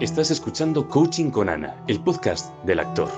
Estás 0.00 0.30
escuchando 0.30 0.88
Coaching 0.88 1.28
con 1.28 1.50
Ana, 1.50 1.76
el 1.86 2.02
podcast 2.02 2.54
del 2.64 2.80
actor. 2.80 3.10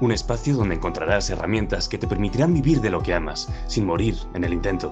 Un 0.00 0.10
espacio 0.10 0.56
donde 0.56 0.74
encontrarás 0.74 1.30
herramientas 1.30 1.88
que 1.88 1.98
te 1.98 2.08
permitirán 2.08 2.52
vivir 2.52 2.80
de 2.80 2.90
lo 2.90 3.00
que 3.00 3.14
amas, 3.14 3.48
sin 3.68 3.86
morir 3.86 4.16
en 4.34 4.42
el 4.42 4.52
intento. 4.52 4.90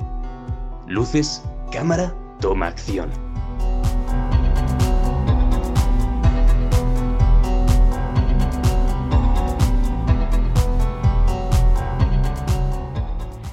Luces, 0.87 1.43
cámara, 1.73 2.15
toma 2.41 2.69
acción. 2.69 3.11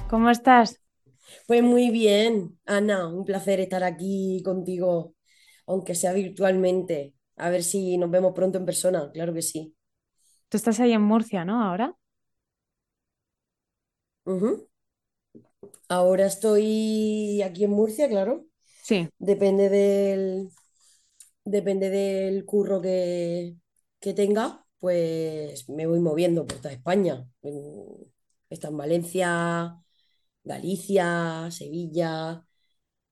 ¿Cómo 0.08 0.30
estás? 0.30 0.80
Pues 1.48 1.64
muy 1.64 1.90
bien, 1.90 2.60
Ana, 2.64 3.08
un 3.08 3.24
placer 3.24 3.58
estar 3.58 3.82
aquí 3.82 4.40
contigo, 4.44 5.16
aunque 5.66 5.96
sea 5.96 6.12
virtualmente. 6.12 7.15
A 7.36 7.50
ver 7.50 7.62
si 7.62 7.98
nos 7.98 8.10
vemos 8.10 8.32
pronto 8.34 8.58
en 8.58 8.66
persona, 8.66 9.10
claro 9.12 9.32
que 9.34 9.42
sí. 9.42 9.74
Tú 10.48 10.56
estás 10.56 10.80
ahí 10.80 10.92
en 10.92 11.02
Murcia, 11.02 11.44
¿no? 11.44 11.62
Ahora. 11.62 11.96
Ahora 15.88 16.26
estoy 16.26 17.42
aquí 17.42 17.64
en 17.64 17.70
Murcia, 17.70 18.08
claro. 18.08 18.46
Sí. 18.82 19.08
Depende 19.18 19.68
del, 19.68 20.50
depende 21.44 21.90
del 21.90 22.44
curro 22.44 22.80
que, 22.80 23.56
que 24.00 24.14
tenga, 24.14 24.66
pues 24.78 25.68
me 25.68 25.86
voy 25.86 26.00
moviendo 26.00 26.46
por 26.46 26.58
toda 26.58 26.72
España. 26.74 27.26
Está 28.50 28.68
en 28.68 28.76
Valencia, 28.76 29.76
Galicia, 30.44 31.50
Sevilla, 31.50 32.45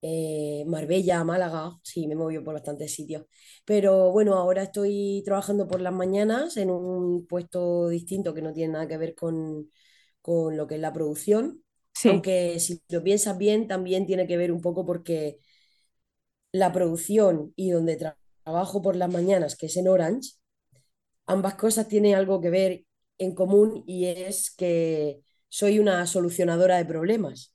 eh, 0.04 0.64
Marbella, 0.68 1.24
Málaga, 1.24 1.72
sí, 1.82 2.06
me 2.06 2.14
he 2.14 2.16
movido 2.16 2.44
por 2.44 2.54
bastantes 2.54 2.94
sitios. 2.94 3.24
Pero 3.64 4.12
bueno, 4.12 4.34
ahora 4.36 4.64
estoy 4.64 5.22
trabajando 5.24 5.66
por 5.68 5.80
las 5.80 5.94
mañanas 5.94 6.56
en 6.58 6.70
un 6.70 7.26
puesto 7.26 7.88
distinto 7.88 8.34
que 8.34 8.42
no 8.42 8.52
tiene 8.52 8.74
nada 8.74 8.88
que 8.88 8.98
ver 8.98 9.14
con, 9.16 9.70
con 10.22 10.56
lo 10.56 10.66
que 10.66 10.76
es 10.76 10.80
la 10.82 10.92
producción, 10.92 11.64
Sí. 11.94 12.22
aunque 12.22 12.60
si 12.60 12.82
lo 12.90 13.02
piensas 13.04 13.38
bien, 13.38 13.68
también 13.68 14.06
tiene 14.06 14.26
que 14.26 14.36
ver 14.36 14.52
un 14.52 14.60
poco 14.62 14.84
porque 14.86 15.40
la 16.52 16.72
producción 16.72 17.52
y 17.56 17.70
donde 17.70 17.98
tra- 17.98 18.16
trabajo 18.44 18.82
por 18.82 18.96
las 18.96 19.10
mañanas, 19.10 19.56
que 19.56 19.66
es 19.66 19.76
en 19.76 19.88
Orange, 19.88 20.32
ambas 21.26 21.56
cosas 21.56 21.88
tienen 21.88 22.16
algo 22.16 22.42
que 22.42 22.50
ver 22.50 22.86
en 23.18 23.34
común 23.36 23.84
y 23.88 24.06
es 24.06 24.52
que 24.56 25.22
soy 25.50 25.80
una 25.80 26.06
solucionadora 26.08 26.78
de 26.78 26.86
problemas. 26.86 27.53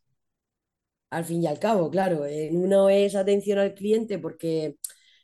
Al 1.09 1.25
fin 1.25 1.43
y 1.43 1.47
al 1.47 1.59
cabo, 1.59 1.89
claro, 1.89 2.25
en 2.25 2.57
uno 2.57 2.89
es 2.89 3.15
atención 3.15 3.57
al 3.57 3.73
cliente 3.73 4.19
porque 4.19 4.77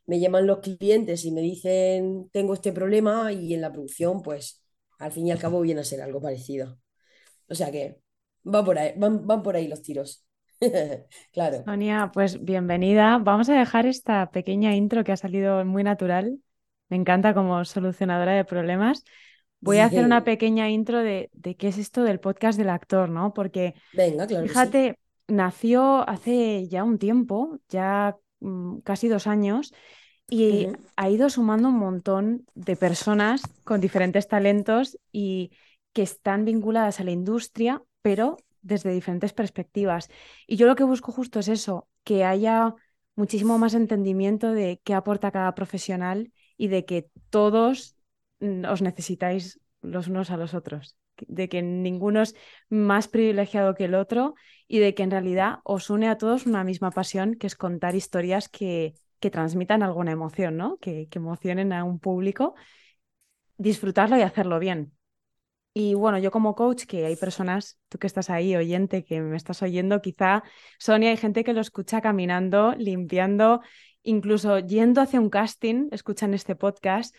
me 0.07 0.19
llaman 0.19 0.47
los 0.47 0.59
clientes 0.59 1.25
y 1.25 1.31
me 1.31 1.41
dicen 1.41 2.29
tengo 2.31 2.53
este 2.53 2.71
problema 2.71 3.31
y 3.31 3.53
en 3.53 3.61
la 3.61 3.71
producción, 3.71 4.21
pues 4.21 4.63
al 4.99 5.11
fin 5.11 5.27
y 5.27 5.31
al 5.31 5.39
cabo 5.39 5.61
viene 5.61 5.81
a 5.81 5.83
ser 5.83 6.01
algo 6.01 6.21
parecido. 6.21 6.79
O 7.49 7.55
sea 7.55 7.71
que 7.71 7.99
va 8.45 8.63
por 8.63 8.77
ahí, 8.77 8.93
van, 8.97 9.25
van 9.25 9.43
por 9.43 9.55
ahí 9.55 9.67
los 9.67 9.81
tiros. 9.81 10.25
Claro. 11.33 11.63
Sonia, 11.65 12.11
pues 12.13 12.43
bienvenida. 12.43 13.17
Vamos 13.17 13.49
a 13.49 13.55
dejar 13.55 13.85
esta 13.85 14.31
pequeña 14.31 14.73
intro 14.73 15.03
que 15.03 15.11
ha 15.11 15.17
salido 15.17 15.63
muy 15.65 15.83
natural. 15.83 16.39
Me 16.89 16.97
encanta 16.97 17.33
como 17.33 17.63
solucionadora 17.65 18.33
de 18.33 18.45
problemas. 18.45 19.03
Voy 19.59 19.77
a 19.79 19.85
hacer 19.85 20.05
una 20.05 20.23
pequeña 20.23 20.69
intro 20.69 20.99
de, 20.99 21.29
de 21.33 21.55
qué 21.55 21.69
es 21.69 21.77
esto 21.77 22.03
del 22.03 22.19
podcast 22.19 22.57
del 22.57 22.69
actor, 22.69 23.09
¿no? 23.09 23.33
Porque 23.33 23.73
Venga, 23.93 24.27
claro. 24.27 24.47
Fíjate, 24.47 24.99
nació 25.27 26.07
hace 26.07 26.67
ya 26.67 26.83
un 26.83 26.97
tiempo, 26.97 27.59
ya 27.69 28.17
mm, 28.39 28.79
casi 28.79 29.07
dos 29.07 29.27
años, 29.27 29.73
y 30.27 30.67
ha 30.95 31.09
ido 31.09 31.29
sumando 31.29 31.69
un 31.69 31.77
montón 31.77 32.45
de 32.55 32.75
personas 32.75 33.43
con 33.63 33.79
diferentes 33.79 34.27
talentos 34.27 34.97
y 35.11 35.51
que 35.93 36.01
están 36.01 36.45
vinculadas 36.45 36.99
a 36.99 37.03
la 37.03 37.11
industria, 37.11 37.83
pero 38.01 38.37
desde 38.61 38.91
diferentes 38.91 39.33
perspectivas. 39.33 40.09
Y 40.47 40.55
yo 40.55 40.65
lo 40.65 40.75
que 40.75 40.83
busco 40.83 41.11
justo 41.11 41.39
es 41.39 41.47
eso, 41.47 41.87
que 42.03 42.25
haya 42.25 42.73
muchísimo 43.15 43.57
más 43.57 43.75
entendimiento 43.75 44.51
de 44.51 44.81
qué 44.83 44.93
aporta 44.93 45.31
cada 45.31 45.53
profesional 45.55 46.31
y 46.57 46.67
de 46.67 46.85
que 46.85 47.09
todos 47.29 47.95
mm, 48.39 48.65
os 48.65 48.81
necesitáis 48.81 49.59
los 49.81 50.07
unos 50.07 50.31
a 50.31 50.37
los 50.37 50.53
otros, 50.53 50.97
de 51.27 51.49
que 51.49 51.61
ninguno 51.61 52.21
es 52.21 52.35
más 52.69 53.07
privilegiado 53.07 53.75
que 53.75 53.85
el 53.85 53.95
otro 53.95 54.35
y 54.67 54.79
de 54.79 54.93
que 54.93 55.03
en 55.03 55.11
realidad 55.11 55.59
os 55.63 55.89
une 55.89 56.07
a 56.09 56.17
todos 56.17 56.45
una 56.45 56.63
misma 56.63 56.91
pasión, 56.91 57.35
que 57.35 57.47
es 57.47 57.55
contar 57.55 57.95
historias 57.95 58.49
que, 58.49 58.93
que 59.19 59.31
transmitan 59.31 59.83
alguna 59.83 60.11
emoción, 60.11 60.57
¿no? 60.57 60.77
Que, 60.77 61.07
que 61.09 61.19
emocionen 61.19 61.73
a 61.73 61.83
un 61.83 61.99
público, 61.99 62.55
disfrutarlo 63.57 64.17
y 64.17 64.21
hacerlo 64.21 64.59
bien. 64.59 64.93
Y 65.73 65.93
bueno, 65.93 66.17
yo 66.19 66.31
como 66.31 66.55
coach, 66.55 66.85
que 66.85 67.05
hay 67.05 67.17
personas, 67.17 67.77
tú 67.89 67.97
que 67.97 68.07
estás 68.07 68.29
ahí, 68.29 68.55
oyente, 68.55 69.03
que 69.03 69.19
me 69.19 69.35
estás 69.35 69.61
oyendo, 69.61 70.01
quizá, 70.01 70.41
Sonia, 70.79 71.09
hay 71.09 71.17
gente 71.17 71.43
que 71.43 71.51
lo 71.51 71.59
escucha 71.59 71.99
caminando, 71.99 72.73
limpiando, 72.77 73.61
incluso 74.01 74.59
yendo 74.59 75.01
hacia 75.01 75.19
un 75.19 75.29
casting, 75.29 75.89
escuchan 75.91 76.33
este 76.33 76.55
podcast. 76.55 77.13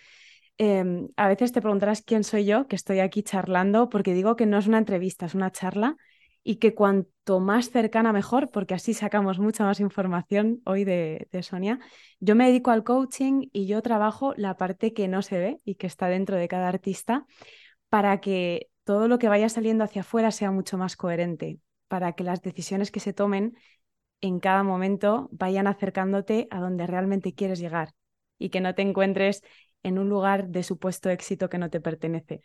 Em, 0.58 1.08
a 1.16 1.28
veces 1.28 1.52
te 1.52 1.60
preguntarás 1.60 2.02
quién 2.02 2.24
soy 2.24 2.46
yo, 2.46 2.66
que 2.66 2.76
estoy 2.76 3.00
aquí 3.00 3.22
charlando, 3.22 3.88
porque 3.88 4.14
digo 4.14 4.36
que 4.36 4.46
no 4.46 4.58
es 4.58 4.66
una 4.66 4.78
entrevista, 4.78 5.26
es 5.26 5.34
una 5.34 5.52
charla 5.52 5.96
y 6.42 6.56
que 6.56 6.74
cuanto 6.74 7.40
más 7.40 7.70
cercana 7.70 8.12
mejor, 8.12 8.50
porque 8.50 8.74
así 8.74 8.94
sacamos 8.94 9.38
mucha 9.38 9.64
más 9.64 9.80
información 9.80 10.60
hoy 10.64 10.84
de, 10.84 11.28
de 11.32 11.42
Sonia. 11.42 11.80
Yo 12.20 12.36
me 12.36 12.46
dedico 12.46 12.70
al 12.70 12.84
coaching 12.84 13.48
y 13.52 13.66
yo 13.66 13.82
trabajo 13.82 14.32
la 14.36 14.56
parte 14.56 14.92
que 14.92 15.08
no 15.08 15.22
se 15.22 15.38
ve 15.38 15.60
y 15.64 15.74
que 15.74 15.88
está 15.88 16.08
dentro 16.08 16.36
de 16.36 16.48
cada 16.48 16.68
artista 16.68 17.26
para 17.88 18.20
que 18.20 18.68
todo 18.84 19.08
lo 19.08 19.18
que 19.18 19.28
vaya 19.28 19.48
saliendo 19.48 19.84
hacia 19.84 20.02
afuera 20.02 20.30
sea 20.30 20.50
mucho 20.52 20.78
más 20.78 20.96
coherente, 20.96 21.58
para 21.88 22.12
que 22.12 22.24
las 22.24 22.42
decisiones 22.42 22.90
que 22.90 23.00
se 23.00 23.12
tomen 23.12 23.56
en 24.20 24.40
cada 24.40 24.62
momento 24.62 25.28
vayan 25.32 25.66
acercándote 25.66 26.46
a 26.50 26.60
donde 26.60 26.86
realmente 26.86 27.34
quieres 27.34 27.58
llegar 27.58 27.92
y 28.38 28.50
que 28.50 28.60
no 28.60 28.74
te 28.74 28.82
encuentres 28.82 29.42
en 29.86 29.98
un 29.98 30.08
lugar 30.08 30.48
de 30.48 30.62
supuesto 30.62 31.10
éxito 31.10 31.48
que 31.48 31.58
no 31.58 31.70
te 31.70 31.80
pertenece. 31.80 32.42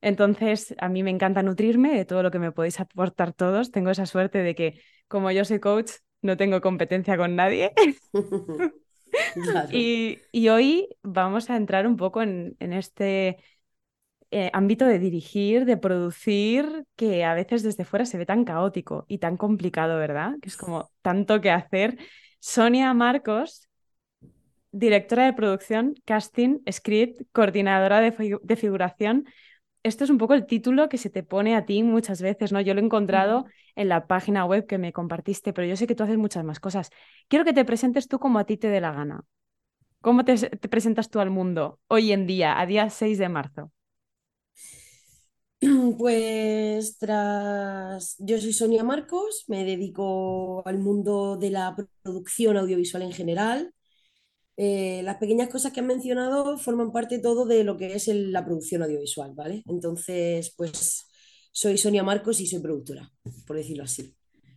Entonces, 0.00 0.74
a 0.78 0.88
mí 0.88 1.02
me 1.02 1.10
encanta 1.10 1.42
nutrirme 1.42 1.96
de 1.96 2.04
todo 2.04 2.22
lo 2.22 2.30
que 2.30 2.38
me 2.38 2.52
podéis 2.52 2.80
aportar 2.80 3.32
todos. 3.32 3.70
Tengo 3.70 3.90
esa 3.90 4.06
suerte 4.06 4.38
de 4.38 4.54
que, 4.54 4.80
como 5.08 5.30
yo 5.30 5.44
soy 5.44 5.60
coach, 5.60 5.90
no 6.22 6.36
tengo 6.36 6.60
competencia 6.60 7.16
con 7.16 7.36
nadie. 7.36 7.72
Claro. 9.34 9.68
Y, 9.70 10.18
y 10.32 10.48
hoy 10.48 10.88
vamos 11.02 11.48
a 11.48 11.56
entrar 11.56 11.86
un 11.86 11.96
poco 11.96 12.20
en, 12.22 12.56
en 12.58 12.72
este 12.72 13.38
eh, 14.30 14.50
ámbito 14.52 14.86
de 14.86 14.98
dirigir, 14.98 15.64
de 15.64 15.76
producir, 15.76 16.86
que 16.96 17.24
a 17.24 17.34
veces 17.34 17.62
desde 17.62 17.84
fuera 17.84 18.04
se 18.06 18.18
ve 18.18 18.26
tan 18.26 18.44
caótico 18.44 19.04
y 19.06 19.18
tan 19.18 19.36
complicado, 19.36 19.96
¿verdad? 19.98 20.32
Que 20.42 20.48
es 20.48 20.56
como 20.56 20.90
tanto 21.02 21.40
que 21.40 21.50
hacer. 21.52 21.96
Sonia 22.40 22.92
Marcos, 22.94 23.68
directora 24.78 25.24
de 25.26 25.32
producción, 25.34 25.94
casting, 26.04 26.60
script, 26.70 27.22
coordinadora 27.32 28.00
de, 28.00 28.12
fi- 28.12 28.32
de 28.42 28.56
figuración. 28.56 29.26
Esto 29.82 30.04
es 30.04 30.10
un 30.10 30.18
poco 30.18 30.34
el 30.34 30.46
título 30.46 30.88
que 30.88 30.98
se 30.98 31.10
te 31.10 31.22
pone 31.22 31.56
a 31.56 31.66
ti 31.66 31.82
muchas 31.82 32.22
veces, 32.22 32.52
¿no? 32.52 32.60
Yo 32.60 32.74
lo 32.74 32.80
he 32.80 32.84
encontrado 32.84 33.46
en 33.76 33.88
la 33.88 34.06
página 34.06 34.44
web 34.46 34.66
que 34.66 34.78
me 34.78 34.92
compartiste, 34.92 35.52
pero 35.52 35.66
yo 35.68 35.76
sé 35.76 35.86
que 35.86 35.94
tú 35.94 36.04
haces 36.04 36.18
muchas 36.18 36.44
más 36.44 36.60
cosas. 36.60 36.90
Quiero 37.28 37.44
que 37.44 37.52
te 37.54 37.64
presentes 37.66 38.08
tú 38.08 38.18
como 38.18 38.38
a 38.40 38.44
ti 38.46 38.56
te 38.58 38.68
dé 38.68 38.80
la 38.80 38.92
gana. 38.92 39.24
¿Cómo 40.02 40.24
te, 40.24 40.36
te 40.36 40.68
presentas 40.68 41.10
tú 41.10 41.20
al 41.20 41.30
mundo 41.30 41.80
hoy 41.88 42.12
en 42.12 42.26
día, 42.26 42.60
a 42.60 42.66
día 42.66 42.90
6 42.90 43.18
de 43.18 43.28
marzo? 43.28 43.72
Pues 45.98 46.98
tras, 46.98 48.16
yo 48.18 48.38
soy 48.40 48.52
Sonia 48.52 48.84
Marcos, 48.84 49.44
me 49.48 49.64
dedico 49.64 50.66
al 50.66 50.78
mundo 50.78 51.36
de 51.36 51.50
la 51.50 51.76
producción 52.02 52.56
audiovisual 52.56 53.02
en 53.02 53.12
general. 53.12 53.74
Eh, 54.56 55.02
las 55.04 55.16
pequeñas 55.18 55.48
cosas 55.48 55.72
que 55.72 55.80
han 55.80 55.86
mencionado 55.86 56.58
forman 56.58 56.92
parte 56.92 57.18
todo 57.18 57.44
de 57.46 57.64
lo 57.64 57.76
que 57.76 57.94
es 57.94 58.08
el- 58.08 58.32
la 58.32 58.44
producción 58.44 58.82
audiovisual, 58.82 59.32
¿vale? 59.34 59.62
Entonces, 59.66 60.54
pues 60.56 61.06
soy 61.52 61.76
Sonia 61.78 62.02
Marcos 62.04 62.40
y 62.40 62.46
soy 62.46 62.60
productora, 62.60 63.10
por 63.46 63.56
decirlo 63.56 63.84
así. 63.84 64.14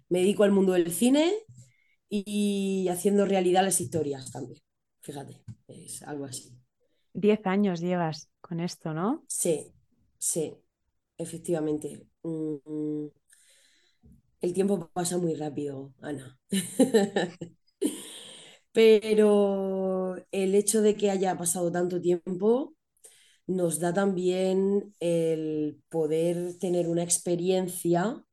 Me 0.10 0.20
dedico 0.20 0.44
al 0.44 0.52
mundo 0.52 0.74
del 0.74 0.92
cine 0.94 1.34
y 2.10 2.88
haciendo 2.90 3.26
realidad 3.26 3.64
las 3.64 3.82
historias 3.82 4.32
también. 4.32 4.62
Fíjate, 5.02 5.44
es 5.70 6.04
algo 6.04 6.26
así. 6.26 6.58
10 7.14 7.46
años 7.48 7.82
llevas 7.82 8.30
con 8.40 8.62
esto, 8.62 8.94
¿no? 8.94 9.26
Sí, 9.28 9.74
sí, 10.18 10.54
efectivamente. 11.18 12.08
Mm, 12.24 13.08
El 14.42 14.54
tiempo 14.54 14.90
pasa 14.94 15.18
muy 15.18 15.36
rápido, 15.36 15.94
Ana. 16.02 16.38
Pero 18.78 20.16
el 20.32 20.54
hecho 20.56 20.82
de 20.84 20.96
que 20.96 21.10
haya 21.12 21.38
pasado 21.38 21.72
tanto 21.72 22.00
tiempo 22.02 22.76
nos 23.48 23.80
da 23.80 23.94
también 23.94 24.96
el 25.00 25.82
poder 25.90 26.58
tener 26.60 26.88
una 26.90 27.04
experiencia 27.04 28.24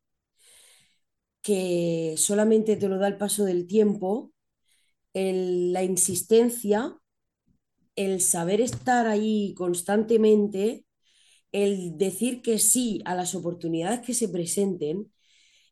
que 1.42 2.14
solamente 2.16 2.76
te 2.76 2.88
lo 2.88 2.98
da 2.98 3.08
el 3.08 3.18
paso 3.18 3.44
del 3.44 3.66
tiempo, 3.66 4.32
el- 5.14 5.72
la 5.72 5.84
insistencia 5.84 6.98
el 7.96 8.20
saber 8.20 8.60
estar 8.60 9.06
ahí 9.06 9.54
constantemente, 9.56 10.84
el 11.52 11.98
decir 11.98 12.42
que 12.42 12.58
sí 12.60 13.02
a 13.06 13.14
las 13.16 13.34
oportunidades 13.36 14.00
que 14.02 14.14
se 14.14 14.28
presenten 14.30 15.12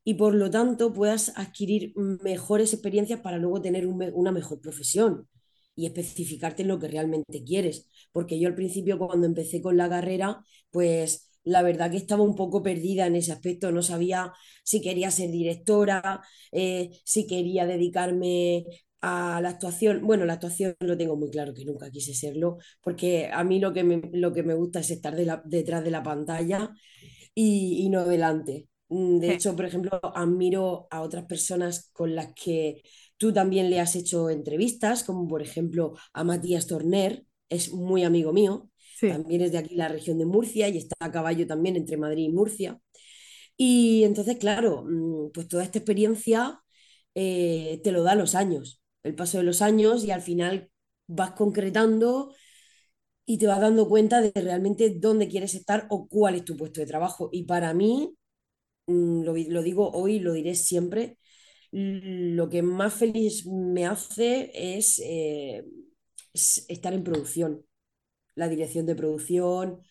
y 0.04 0.14
por 0.14 0.34
lo 0.34 0.50
tanto 0.50 0.92
puedas 0.92 1.32
adquirir 1.36 1.92
mejores 1.96 2.72
experiencias 2.72 3.20
para 3.20 3.38
luego 3.38 3.62
tener 3.62 3.86
un, 3.86 4.02
una 4.14 4.32
mejor 4.32 4.60
profesión 4.60 5.28
y 5.74 5.86
especificarte 5.86 6.62
en 6.62 6.68
lo 6.68 6.78
que 6.78 6.88
realmente 6.88 7.42
quieres. 7.44 7.88
Porque 8.12 8.38
yo 8.38 8.48
al 8.48 8.54
principio 8.54 8.98
cuando 8.98 9.26
empecé 9.26 9.62
con 9.62 9.76
la 9.76 9.88
carrera, 9.88 10.42
pues 10.70 11.30
la 11.44 11.62
verdad 11.62 11.90
que 11.90 11.96
estaba 11.96 12.22
un 12.22 12.36
poco 12.36 12.62
perdida 12.62 13.06
en 13.06 13.16
ese 13.16 13.32
aspecto, 13.32 13.72
no 13.72 13.82
sabía 13.82 14.32
si 14.64 14.80
quería 14.80 15.10
ser 15.10 15.30
directora, 15.30 16.20
eh, 16.52 16.90
si 17.04 17.26
quería 17.26 17.66
dedicarme 17.66 18.64
a 19.00 19.40
la 19.42 19.50
actuación. 19.50 20.02
Bueno, 20.06 20.24
la 20.24 20.34
actuación 20.34 20.76
lo 20.80 20.96
tengo 20.96 21.16
muy 21.16 21.30
claro 21.30 21.54
que 21.54 21.64
nunca 21.64 21.90
quise 21.90 22.14
serlo, 22.14 22.58
porque 22.82 23.30
a 23.32 23.42
mí 23.44 23.58
lo 23.58 23.72
que 23.72 23.82
me, 23.84 24.00
lo 24.12 24.32
que 24.32 24.42
me 24.42 24.54
gusta 24.54 24.80
es 24.80 24.90
estar 24.90 25.14
detrás 25.44 25.84
de 25.84 25.90
la 25.90 26.02
pantalla 26.02 26.70
y, 27.34 27.84
y 27.86 27.90
no 27.90 28.04
delante. 28.06 28.68
Mm, 28.92 29.20
de 29.20 29.32
hecho, 29.32 29.56
por 29.56 29.64
ejemplo, 29.64 30.00
admiro 30.14 30.86
a 30.90 31.00
otras 31.02 31.24
personas 31.24 31.90
con 31.92 32.14
las 32.14 32.34
que 32.34 32.82
tú 33.16 33.32
también 33.32 33.70
le 33.70 33.80
has 33.80 33.96
hecho 33.96 34.28
entrevistas, 34.30 35.04
como 35.04 35.26
por 35.28 35.42
ejemplo 35.42 35.94
a 36.12 36.24
Matías 36.24 36.66
Torner, 36.66 37.24
es 37.48 37.72
muy 37.72 38.04
amigo 38.04 38.32
mío, 38.32 38.70
también 39.06 39.40
es 39.42 39.52
de 39.52 39.58
aquí 39.58 39.74
la 39.76 39.88
región 39.88 40.18
de 40.18 40.26
Murcia 40.26 40.68
y 40.68 40.76
está 40.78 40.96
a 41.00 41.10
caballo 41.12 41.46
también 41.46 41.76
entre 41.76 41.96
Madrid 41.96 42.24
y 42.24 42.32
Murcia. 42.32 42.78
Y 43.56 44.04
entonces, 44.04 44.38
claro, 44.38 44.84
mm, 44.84 45.32
pues 45.32 45.48
toda 45.48 45.64
esta 45.64 45.78
experiencia 45.78 46.60
eh, 47.14 47.80
te 47.84 47.92
lo 47.92 48.02
da 48.02 48.14
los 48.14 48.34
años, 48.34 48.82
el 49.02 49.14
paso 49.14 49.38
de 49.38 49.44
los 49.44 49.62
años 49.62 50.04
y 50.04 50.10
al 50.10 50.22
final 50.22 50.70
vas 51.06 51.32
concretando 51.32 52.32
y 53.24 53.38
te 53.38 53.46
vas 53.46 53.60
dando 53.60 53.88
cuenta 53.88 54.20
de 54.20 54.32
realmente 54.34 54.90
dónde 54.98 55.28
quieres 55.28 55.54
estar 55.54 55.86
o 55.90 56.08
cuál 56.08 56.34
es 56.36 56.44
tu 56.44 56.56
puesto 56.56 56.80
de 56.80 56.86
trabajo. 56.86 57.28
Y 57.32 57.44
para 57.44 57.72
mí, 57.74 58.14
lo, 59.24 59.62
digo 59.62 59.90
hoy, 59.90 60.18
lo 60.20 60.32
diré 60.32 60.54
siempre, 60.54 61.18
lo 61.70 62.48
que 62.48 62.62
más 62.62 62.94
feliz 62.94 63.46
me 63.46 63.86
hace 63.86 64.50
es, 64.54 65.00
eh, 65.04 65.64
es 66.32 66.66
estar 66.68 66.92
en 66.94 67.04
producción 67.04 67.64
la 68.34 68.48
dirección 68.48 68.86
de 68.86 68.94
producción, 68.94 69.82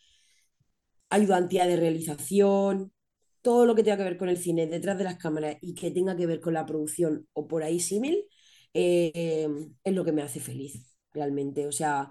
ayudantía 1.10 1.66
de 1.68 1.78
realización, 1.78 2.94
todo 3.42 3.66
lo 3.66 3.76
que 3.76 3.84
tenga 3.84 3.98
que 3.98 4.04
ver 4.04 4.18
con 4.18 4.30
el 4.30 4.38
cine 4.38 4.68
detrás 4.68 4.98
de 4.98 5.04
las 5.04 5.18
cámaras 5.18 5.58
y 5.62 5.74
que 5.76 5.92
tenga 5.92 6.16
que 6.16 6.28
ver 6.28 6.42
con 6.42 6.54
la 6.54 6.66
producción 6.66 7.28
o 7.34 7.48
por 7.48 7.64
ahí 7.64 7.80
símil, 7.80 8.26
eh, 8.74 9.48
es 9.84 9.94
lo 9.94 10.06
que 10.06 10.12
me 10.12 10.22
hace 10.22 10.40
feliz, 10.40 10.96
realmente. 11.12 11.68
O 11.68 11.72
sea, 11.72 12.10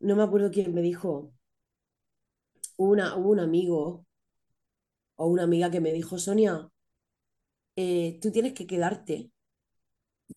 no 0.00 0.16
me 0.16 0.22
acuerdo 0.22 0.50
quién 0.50 0.72
me 0.74 0.82
dijo, 0.82 1.32
una, 2.76 3.14
un 3.16 3.40
amigo 3.40 4.06
o 5.20 5.26
una 5.26 5.42
amiga 5.42 5.70
que 5.70 5.82
me 5.82 5.92
dijo, 5.92 6.18
Sonia, 6.18 6.70
eh, 7.76 8.18
tú 8.22 8.32
tienes 8.32 8.54
que 8.54 8.66
quedarte 8.66 9.30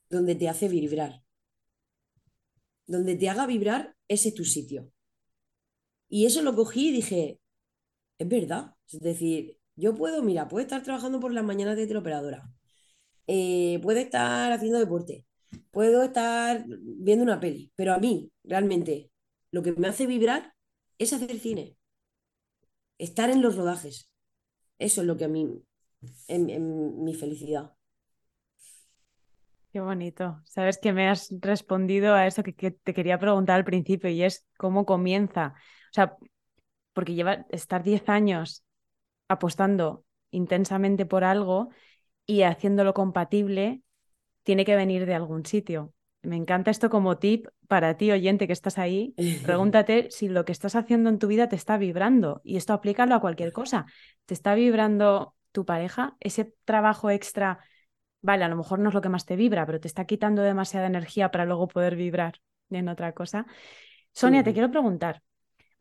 donde 0.10 0.36
te 0.36 0.50
hace 0.50 0.68
vibrar. 0.68 1.24
Donde 2.86 3.16
te 3.16 3.30
haga 3.30 3.48
vibrar, 3.48 3.96
ese 4.10 4.30
es 4.30 4.36
tu 4.36 4.44
sitio. 4.44 4.92
Y 6.10 6.26
eso 6.26 6.42
lo 6.42 6.54
cogí 6.54 6.90
y 6.90 6.92
dije, 6.92 7.40
es 8.18 8.28
verdad. 8.28 8.76
Es 8.92 9.00
decir, 9.00 9.58
yo 9.78 9.96
puedo, 9.96 10.22
mira, 10.22 10.50
puedo 10.50 10.64
estar 10.64 10.84
trabajando 10.84 11.22
por 11.22 11.34
las 11.34 11.46
mañanas 11.46 11.78
de 11.78 11.88
teleoperadora, 11.88 12.44
eh, 13.28 13.80
puedo 13.82 14.00
estar 14.00 14.52
haciendo 14.52 14.80
deporte, 14.80 15.26
puedo 15.72 16.04
estar 16.04 16.66
viendo 16.68 17.24
una 17.24 17.40
peli, 17.40 17.72
pero 17.76 17.94
a 17.94 18.00
mí, 18.00 18.32
realmente, 18.44 19.12
lo 19.52 19.64
que 19.64 19.72
me 19.74 19.88
hace 19.88 20.08
vibrar 20.08 20.54
es 20.98 21.14
hacer 21.14 21.40
cine, 21.40 21.78
estar 22.98 23.30
en 23.30 23.42
los 23.42 23.56
rodajes. 23.56 24.13
Eso 24.84 25.02
es 25.02 25.08
lo 25.08 25.16
que 25.16 25.26
a 25.26 25.28
mí, 25.30 25.64
en 26.28 27.04
mi 27.04 27.14
felicidad. 27.14 27.74
Qué 29.72 29.80
bonito. 29.80 30.42
Sabes 30.46 30.78
que 30.78 30.92
me 30.92 31.10
has 31.10 31.34
respondido 31.40 32.14
a 32.14 32.28
eso 32.28 32.44
que, 32.44 32.54
que, 32.54 32.72
te 32.72 32.94
quería 32.94 33.18
preguntar 33.18 33.56
al 33.56 33.64
principio 33.64 34.10
y 34.10 34.22
es 34.22 34.46
cómo 34.58 34.86
comienza 34.86 35.56
o 35.56 35.94
sea, 35.94 36.18
porque 36.94 37.14
lleva 37.14 37.46
estar 37.50 37.84
10 37.84 38.10
años 38.10 38.66
apostando 39.28 40.06
intensamente 40.32 41.06
por 41.06 41.24
algo 41.24 41.70
y 42.26 42.42
haciéndolo 42.42 42.96
compatible, 42.96 43.84
tiene 44.42 44.66
que 44.66 44.76
venir 44.76 45.06
de 45.06 45.14
algún 45.14 45.46
sitio. 45.46 45.94
Me 46.24 46.36
encanta 46.36 46.72
esto 46.72 46.90
como 46.90 47.18
tip 47.18 47.48
para 47.68 47.96
ti, 47.98 48.12
oyente, 48.12 48.48
que 48.48 48.54
estás 48.54 48.78
ahí. 48.78 49.14
Pregúntate 49.46 50.08
si 50.10 50.30
lo 50.30 50.46
que 50.46 50.52
estás 50.52 50.76
haciendo 50.76 51.10
en 51.10 51.20
tu 51.20 51.28
vida 51.28 51.50
te 51.50 51.56
está 51.56 51.78
vibrando. 51.78 52.42
Y 52.44 52.58
esto 52.58 52.74
aplícalo 52.74 53.16
a 53.16 53.22
cualquier 53.22 53.52
cosa. 53.52 53.86
¿Te 54.26 54.34
está 54.34 54.56
vibrando 54.56 55.36
tu 55.52 55.66
pareja? 55.66 56.16
Ese 56.20 56.54
trabajo 56.66 57.10
extra, 57.10 57.60
vale, 58.22 58.44
a 58.44 58.48
lo 58.48 58.56
mejor 58.56 58.80
no 58.80 58.90
es 58.90 58.96
lo 58.96 59.02
que 59.02 59.10
más 59.10 59.26
te 59.26 59.36
vibra, 59.36 59.66
pero 59.66 59.80
te 59.80 59.88
está 59.88 60.06
quitando 60.06 60.42
demasiada 60.42 60.88
energía 60.88 61.30
para 61.30 61.46
luego 61.46 61.68
poder 61.68 61.96
vibrar 61.96 62.40
en 62.70 62.90
otra 62.90 63.14
cosa. 63.14 63.46
Sonia, 64.14 64.44
te 64.44 64.54
quiero 64.54 64.72
preguntar, 64.72 65.22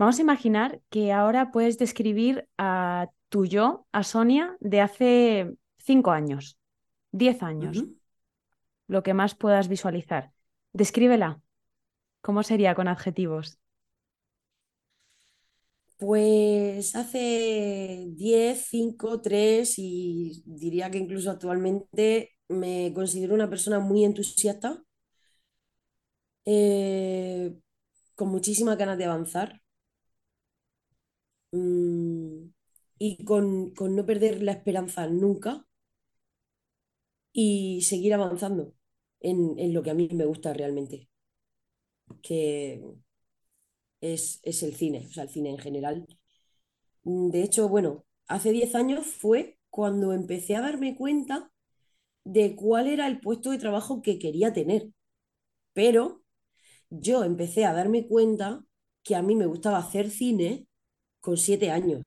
Vamos 0.03 0.19
a 0.19 0.23
imaginar 0.23 0.81
que 0.91 1.13
ahora 1.13 1.53
puedes 1.53 1.79
describir 1.79 2.49
a 2.59 3.09
tu 3.29 3.47
yo, 3.47 3.87
a 3.93 4.03
Sonia, 4.03 4.57
de 4.59 4.81
hace 4.81 5.55
cinco 5.79 6.11
años, 6.11 6.59
diez 7.13 7.41
años, 7.43 7.85
lo 8.93 9.03
que 9.03 9.15
más 9.15 9.35
puedas 9.35 9.69
visualizar. 9.69 10.33
Descríbela. 10.73 11.41
¿Cómo 12.21 12.43
sería 12.43 12.75
con 12.75 12.89
adjetivos? 12.89 13.59
Pues 15.99 16.95
hace 16.97 18.07
10, 18.11 18.67
5, 18.69 19.21
3 19.21 19.75
y 19.79 20.43
diría 20.47 20.91
que 20.91 20.99
incluso 20.99 21.31
actualmente 21.31 22.31
me 22.49 22.93
considero 22.95 23.35
una 23.35 23.49
persona 23.49 23.79
muy 23.79 24.05
entusiasta, 24.05 24.83
eh, 26.45 27.55
con 28.15 28.29
muchísimas 28.29 28.77
ganas 28.77 28.99
de 28.99 29.05
avanzar, 29.05 29.63
Mm, 31.53 32.51
y 32.99 33.25
con, 33.25 33.73
no 33.75 34.07
perder 34.07 34.43
la 34.43 34.53
esperanza 34.53 35.07
nunca 35.07 35.67
y 37.33 37.83
seguir 37.83 38.15
avanzando 38.15 38.75
en, 39.23 39.73
lo 39.73 39.83
que 39.83 39.91
a 39.91 39.95
mí 39.95 40.09
me 40.13 40.25
gusta 40.27 40.53
realmente, 40.53 41.09
que 42.23 42.83
es, 44.01 44.41
es, 44.43 44.63
el 44.63 44.75
cine, 44.75 45.07
o 45.09 45.13
sea, 45.13 45.25
el 45.25 45.31
cine 45.31 45.51
en 45.51 45.59
general. 45.59 46.07
Mm, 47.05 47.31
de 47.31 47.43
hecho, 47.43 47.69
bueno, 47.69 48.05
hace 48.29 48.53
10 48.53 48.75
años 48.75 49.07
fue 49.07 49.59
cuando 49.71 50.13
empecé 50.13 50.57
a 50.57 50.61
darme 50.63 50.97
cuenta 50.97 51.51
de 52.25 52.57
cuál 52.57 52.89
era 52.89 53.07
el 53.09 53.21
puesto 53.21 53.51
de 53.51 53.59
trabajo 53.59 54.03
que 54.03 54.19
quería 54.19 54.53
tener. 54.53 54.91
Pero 55.75 56.23
yo 56.91 57.25
empecé 57.25 57.67
a 57.67 57.75
darme 57.75 58.07
cuenta 58.09 58.65
que 59.05 59.17
a 59.17 59.23
mí 59.23 59.37
me 59.37 59.47
gustaba 59.47 59.79
hacer 59.79 60.11
cine 60.11 60.69
con 61.21 61.37
siete 61.39 61.71
años. 61.71 62.05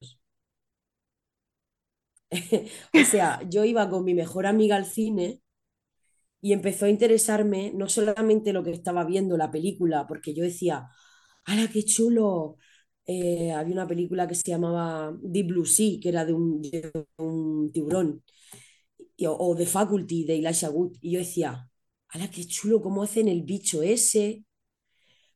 o 2.94 3.06
sea, 3.06 3.42
yo 3.50 3.64
iba 3.66 3.90
con 3.90 4.04
mi 4.04 4.14
mejor 4.14 4.46
amiga 4.48 4.76
al 4.76 4.86
cine 4.86 5.42
y 6.46 6.54
empezó 6.54 6.86
a 6.86 6.90
interesarme 6.90 7.72
no 7.74 7.90
solamente 7.90 8.54
lo 8.54 8.64
que 8.64 8.70
estaba 8.70 9.04
viendo 9.04 9.36
la 9.36 9.50
película, 9.50 10.06
porque 10.08 10.36
yo 10.36 10.44
decía, 10.44 10.88
¡hala, 11.46 11.68
qué 11.70 11.84
chulo! 11.84 12.58
Eh, 13.08 13.52
había 13.52 13.74
una 13.74 13.88
película 13.88 14.28
que 14.28 14.36
se 14.36 14.52
llamaba 14.52 15.18
Deep 15.24 15.48
Blue 15.48 15.66
Sea, 15.66 16.00
que 16.00 16.10
era 16.10 16.24
de 16.24 16.34
un, 16.34 17.72
tiburón, 17.74 18.24
o, 19.28 19.56
The 19.56 19.66
Faculty 19.66 20.26
de 20.26 20.36
Elijah 20.36 20.70
Wood, 20.70 20.98
y 21.02 21.14
yo 21.14 21.20
decía, 21.20 21.68
¡hala, 22.10 22.30
qué 22.30 22.46
chulo! 22.46 22.80
¿Cómo 22.80 23.02
hacen 23.02 23.28
el 23.28 23.42
bicho 23.42 23.82
ese? 23.82 24.46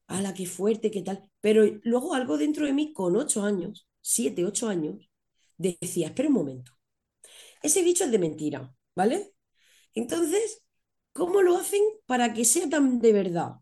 ¡hala, 0.07 0.35
qué 0.35 0.45
fuerte, 0.45 0.91
qué 0.91 1.01
tal! 1.01 1.27
Pero 1.41 1.65
luego 1.83 2.13
algo 2.13 2.37
dentro 2.37 2.67
de 2.67 2.73
mí, 2.73 2.93
con 2.93 3.15
ocho 3.15 3.43
años, 3.43 3.87
siete, 4.01 4.45
ocho 4.45 4.67
años, 4.69 5.09
decía, 5.57 6.07
espera 6.09 6.29
un 6.29 6.35
momento, 6.35 6.71
ese 7.63 7.83
bicho 7.83 8.03
es 8.05 8.11
de 8.11 8.19
mentira, 8.19 8.75
¿vale? 8.95 9.33
Entonces, 9.95 10.63
¿cómo 11.13 11.41
lo 11.41 11.57
hacen 11.57 11.81
para 12.05 12.33
que 12.33 12.45
sea 12.45 12.69
tan 12.69 12.99
de 12.99 13.13
verdad? 13.13 13.53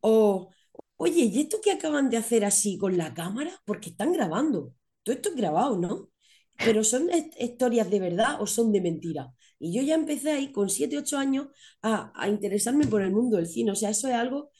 O, 0.00 0.50
oye, 0.96 1.24
¿y 1.24 1.40
esto 1.42 1.60
que 1.62 1.72
acaban 1.72 2.10
de 2.10 2.16
hacer 2.18 2.44
así 2.44 2.78
con 2.78 2.96
la 2.96 3.14
cámara? 3.14 3.52
Porque 3.64 3.90
están 3.90 4.12
grabando. 4.12 4.74
Todo 5.02 5.14
esto 5.16 5.30
es 5.30 5.36
grabado, 5.36 5.78
¿no? 5.78 6.10
Pero 6.58 6.84
son 6.84 7.08
historias 7.38 7.90
de 7.90 8.00
verdad 8.00 8.40
o 8.40 8.46
son 8.46 8.72
de 8.72 8.80
mentira. 8.80 9.32
Y 9.58 9.74
yo 9.74 9.82
ya 9.82 9.94
empecé 9.94 10.32
ahí 10.32 10.52
con 10.52 10.70
siete, 10.70 10.98
ocho 10.98 11.18
años 11.18 11.48
a, 11.82 12.12
a 12.14 12.28
interesarme 12.28 12.86
por 12.86 13.02
el 13.02 13.12
mundo 13.12 13.36
del 13.36 13.46
cine. 13.48 13.72
O 13.72 13.74
sea, 13.76 13.90
eso 13.90 14.08
es 14.08 14.14
algo 14.14 14.50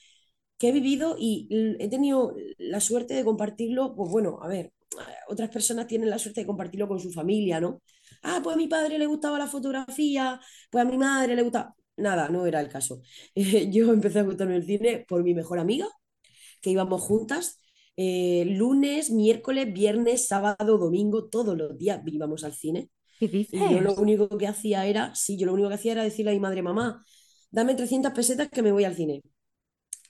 que 0.58 0.68
he 0.70 0.72
vivido 0.72 1.16
y 1.18 1.48
he 1.80 1.88
tenido 1.88 2.34
la 2.58 2.80
suerte 2.80 3.14
de 3.14 3.24
compartirlo, 3.24 3.94
pues 3.94 4.10
bueno, 4.10 4.38
a 4.42 4.48
ver, 4.48 4.72
otras 5.28 5.50
personas 5.50 5.86
tienen 5.86 6.10
la 6.10 6.18
suerte 6.18 6.40
de 6.42 6.46
compartirlo 6.46 6.88
con 6.88 7.00
su 7.00 7.12
familia, 7.12 7.60
¿no? 7.60 7.82
Ah, 8.22 8.40
pues 8.42 8.54
a 8.56 8.58
mi 8.58 8.68
padre 8.68 8.98
le 8.98 9.06
gustaba 9.06 9.38
la 9.38 9.46
fotografía, 9.48 10.40
pues 10.70 10.84
a 10.84 10.88
mi 10.88 10.96
madre 10.98 11.36
le 11.36 11.42
gustaba... 11.42 11.74
Nada, 11.96 12.28
no 12.28 12.46
era 12.46 12.60
el 12.60 12.68
caso. 12.68 13.02
Yo 13.34 13.92
empecé 13.92 14.20
a 14.20 14.22
gustarme 14.24 14.56
el 14.56 14.64
cine 14.66 15.04
por 15.08 15.22
mi 15.24 15.34
mejor 15.34 15.58
amiga, 15.58 15.86
que 16.62 16.70
íbamos 16.70 17.02
juntas. 17.02 17.58
eh, 17.96 18.44
lunes, 18.46 19.10
miércoles, 19.10 19.72
viernes, 19.72 20.26
sábado, 20.28 20.78
domingo, 20.78 21.28
todos 21.28 21.56
los 21.56 21.78
días 21.78 22.02
íbamos 22.06 22.44
al 22.44 22.54
cine. 22.54 22.90
¿Qué 23.18 23.46
Y 23.50 23.68
yo 23.68 23.80
lo 23.80 23.94
único 23.96 24.28
que 24.38 24.46
hacía 24.48 24.86
era, 24.86 25.14
sí, 25.14 25.38
yo 25.38 25.46
lo 25.46 25.54
único 25.54 25.68
que 25.70 25.76
hacía 25.76 25.92
era 25.92 26.04
decirle 26.04 26.32
a 26.32 26.34
mi 26.34 26.40
madre, 26.40 26.62
mamá, 26.62 27.04
dame 27.50 27.74
300 27.74 28.12
pesetas 28.12 28.48
que 28.50 28.62
me 28.62 28.72
voy 28.72 28.84
al 28.84 28.94
cine. 28.96 29.22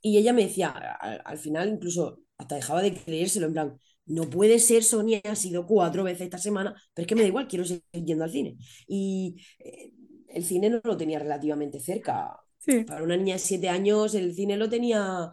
Y 0.02 0.18
ella 0.18 0.32
me 0.32 0.42
decía, 0.44 0.70
al, 0.70 1.22
al 1.24 1.38
final 1.38 1.68
incluso 1.68 2.20
hasta 2.38 2.56
dejaba 2.56 2.82
de 2.82 2.94
creérselo, 2.94 3.46
en 3.46 3.52
plan, 3.52 3.80
no 4.06 4.30
puede 4.30 4.58
ser, 4.60 4.84
Sonia, 4.84 5.20
ha 5.24 5.34
sido 5.36 5.66
cuatro 5.66 6.04
veces 6.04 6.22
esta 6.22 6.38
semana, 6.38 6.74
pero 6.94 7.04
es 7.04 7.08
que 7.08 7.16
me 7.16 7.22
da 7.22 7.28
igual, 7.28 7.48
quiero 7.48 7.64
seguir 7.64 7.82
yendo 7.92 8.24
al 8.24 8.30
cine. 8.30 8.56
Y 8.86 9.36
eh, 9.58 9.92
el 10.36 10.44
cine 10.44 10.70
no 10.70 10.80
lo 10.84 10.96
tenía 10.96 11.18
relativamente 11.18 11.80
cerca. 11.80 12.38
Sí. 12.58 12.84
Para 12.84 13.02
una 13.04 13.16
niña 13.16 13.34
de 13.34 13.38
siete 13.40 13.68
años, 13.68 14.14
el 14.14 14.34
cine 14.34 14.56
lo 14.56 14.68
tenía 14.68 15.32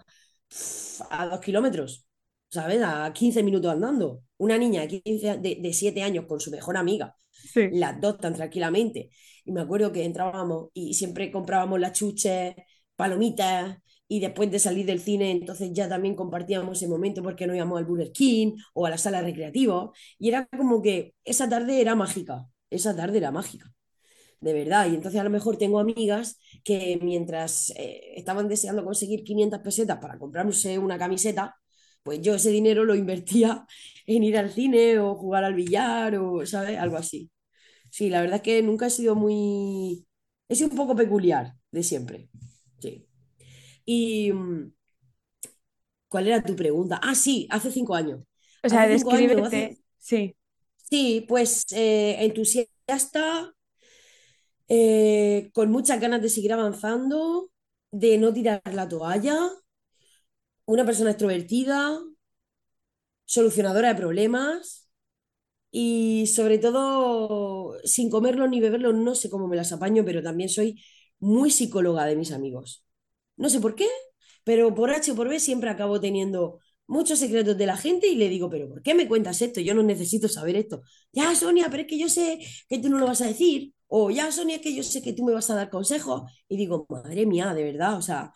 a 1.10 1.26
dos 1.28 1.40
kilómetros, 1.42 2.06
¿sabes? 2.50 2.82
A 2.84 3.12
15 3.14 3.44
minutos 3.44 3.72
andando. 3.72 4.22
Una 4.38 4.58
niña 4.58 4.82
de, 4.82 5.02
15 5.02 5.30
a- 5.30 5.38
de, 5.38 5.56
de 5.62 5.74
siete 5.74 6.04
años 6.04 6.26
con 6.28 6.40
su 6.40 6.52
mejor 6.52 6.78
amiga 6.78 7.16
Sí. 7.32 7.70
las 7.72 8.00
dos 8.00 8.20
tan 8.20 8.34
tranquilamente. 8.36 9.10
Y 9.46 9.52
me 9.52 9.62
acuerdo 9.62 9.92
que 9.92 10.06
entrábamos 10.06 10.70
y 10.74 10.94
siempre 10.94 11.32
comprábamos 11.32 11.80
las 11.80 11.94
chuches, 11.94 12.56
palomitas, 12.96 13.78
y 14.08 14.20
después 14.20 14.52
de 14.52 14.60
salir 14.60 14.86
del 14.86 15.00
cine, 15.00 15.32
entonces 15.32 15.72
ya 15.74 15.90
también 15.90 16.16
compartíamos 16.16 16.78
ese 16.78 16.88
momento 16.88 17.24
porque 17.24 17.48
no 17.48 17.56
íbamos 17.56 17.80
al 17.80 17.86
Burger 17.86 18.12
King 18.12 18.56
o 18.74 18.86
a 18.86 18.90
la 18.92 18.98
sala 18.98 19.22
recreativa. 19.22 19.92
Y 20.20 20.30
era 20.30 20.46
como 20.56 20.82
que 20.82 21.16
esa 21.26 21.50
tarde 21.50 21.82
era 21.82 21.96
mágica, 21.96 22.46
esa 22.70 22.96
tarde 22.96 23.18
era 23.18 23.32
mágica, 23.32 23.66
de 24.44 24.54
verdad. 24.54 24.88
Y 24.92 24.96
entonces 24.96 25.20
a 25.22 25.24
lo 25.24 25.30
mejor 25.30 25.58
tengo 25.58 25.80
amigas 25.80 26.38
que 26.64 27.00
mientras 27.02 27.72
eh, 27.78 28.14
estaban 28.16 28.48
deseando 28.50 28.84
conseguir 28.84 29.24
500 29.24 29.60
pesetas 29.62 30.00
para 30.00 30.20
comprarse 30.20 30.78
una 30.78 30.98
camiseta, 30.98 31.56
pues 32.04 32.22
yo 32.22 32.36
ese 32.36 32.50
dinero 32.50 32.84
lo 32.84 32.96
invertía 32.96 33.66
en 34.06 34.24
ir 34.24 34.38
al 34.38 34.52
cine 34.52 35.00
o 35.00 35.16
jugar 35.16 35.44
al 35.46 35.56
billar 35.56 36.16
o, 36.18 36.46
¿sabes? 36.46 36.78
Algo 36.78 36.98
así. 36.98 37.32
Sí, 37.90 38.10
la 38.10 38.22
verdad 38.22 38.38
es 38.38 38.42
que 38.44 38.62
nunca 38.64 38.88
he 38.88 38.90
sido 38.90 39.16
muy... 39.16 40.06
He 40.50 40.56
sido 40.56 40.72
un 40.72 40.78
poco 40.78 40.96
peculiar 40.96 41.54
de 41.72 41.84
siempre. 41.84 42.30
Sí. 42.80 43.08
Y 43.86 44.32
mm, 44.34 44.72
¿cuál 46.10 46.28
era 46.28 46.44
tu 46.44 46.56
pregunta? 46.56 47.00
Ah, 47.02 47.16
sí, 47.16 47.48
hace 47.50 47.72
cinco 47.72 47.96
años. 47.96 48.22
O 48.64 48.70
sea, 48.70 48.82
años, 48.82 49.04
hace... 49.04 49.16
descríbete. 49.16 49.78
Sí. 50.00 50.36
Sí, 50.90 51.26
pues 51.28 51.66
eh, 51.72 52.18
entusiasta, 52.20 53.53
eh, 54.68 55.52
con 55.54 55.72
muchas 55.72 56.00
ganas 56.00 56.22
de 56.22 56.30
seguir 56.30 56.54
avanzando, 56.54 57.52
de 57.92 58.18
no 58.18 58.34
tirar 58.34 58.62
la 58.74 58.88
toalla, 58.88 59.38
una 60.66 60.84
persona 60.86 61.12
extrovertida, 61.12 62.00
solucionadora 63.26 63.90
de 63.90 63.96
problemas 63.96 64.90
y 65.72 66.28
sobre 66.28 66.60
todo, 66.60 67.78
sin 67.86 68.10
comerlo 68.10 68.48
ni 68.48 68.62
beberlo, 68.62 68.94
no 68.94 69.16
sé 69.16 69.30
cómo 69.30 69.48
me 69.48 69.58
las 69.58 69.72
apaño, 69.74 70.06
pero 70.06 70.24
también 70.24 70.50
soy 70.50 70.82
muy 71.20 71.52
psicóloga 71.52 72.06
de 72.06 72.16
mis 72.16 72.32
amigos. 72.32 72.86
No 73.38 73.50
sé 73.50 73.60
por 73.62 73.76
qué, 73.76 73.88
pero 74.44 74.76
por 74.76 74.92
H 74.92 75.12
o 75.12 75.16
por 75.16 75.30
B 75.30 75.40
siempre 75.40 75.70
acabo 75.70 76.02
teniendo 76.02 76.60
muchos 76.88 77.20
secretos 77.20 77.58
de 77.58 77.66
la 77.68 77.78
gente 77.78 78.08
y 78.08 78.16
le 78.16 78.30
digo, 78.30 78.50
pero 78.50 78.70
¿por 78.70 78.84
qué 78.84 78.96
me 78.96 79.08
cuentas 79.08 79.42
esto? 79.42 79.62
Yo 79.62 79.74
no 79.76 79.84
necesito 79.84 80.30
saber 80.30 80.56
esto. 80.58 80.84
Ya, 81.14 81.36
Sonia, 81.36 81.68
pero 81.72 81.84
es 81.84 81.88
que 81.90 82.00
yo 82.00 82.10
sé 82.10 82.40
que 82.70 82.80
tú 82.80 82.90
no 82.90 83.00
lo 83.00 83.08
vas 83.08 83.22
a 83.22 83.28
decir. 83.28 83.74
O 84.00 84.10
ya, 84.18 84.32
Sonia, 84.32 84.60
que 84.64 84.74
yo 84.78 84.84
sé 84.84 85.02
que 85.04 85.14
tú 85.14 85.24
me 85.26 85.34
vas 85.34 85.50
a 85.50 85.56
dar 85.56 85.70
consejos. 85.70 86.24
Y 86.48 86.58
digo, 86.58 86.86
madre 86.90 87.26
mía, 87.26 87.54
de 87.54 87.64
verdad, 87.64 87.98
o 87.98 88.02
sea, 88.02 88.34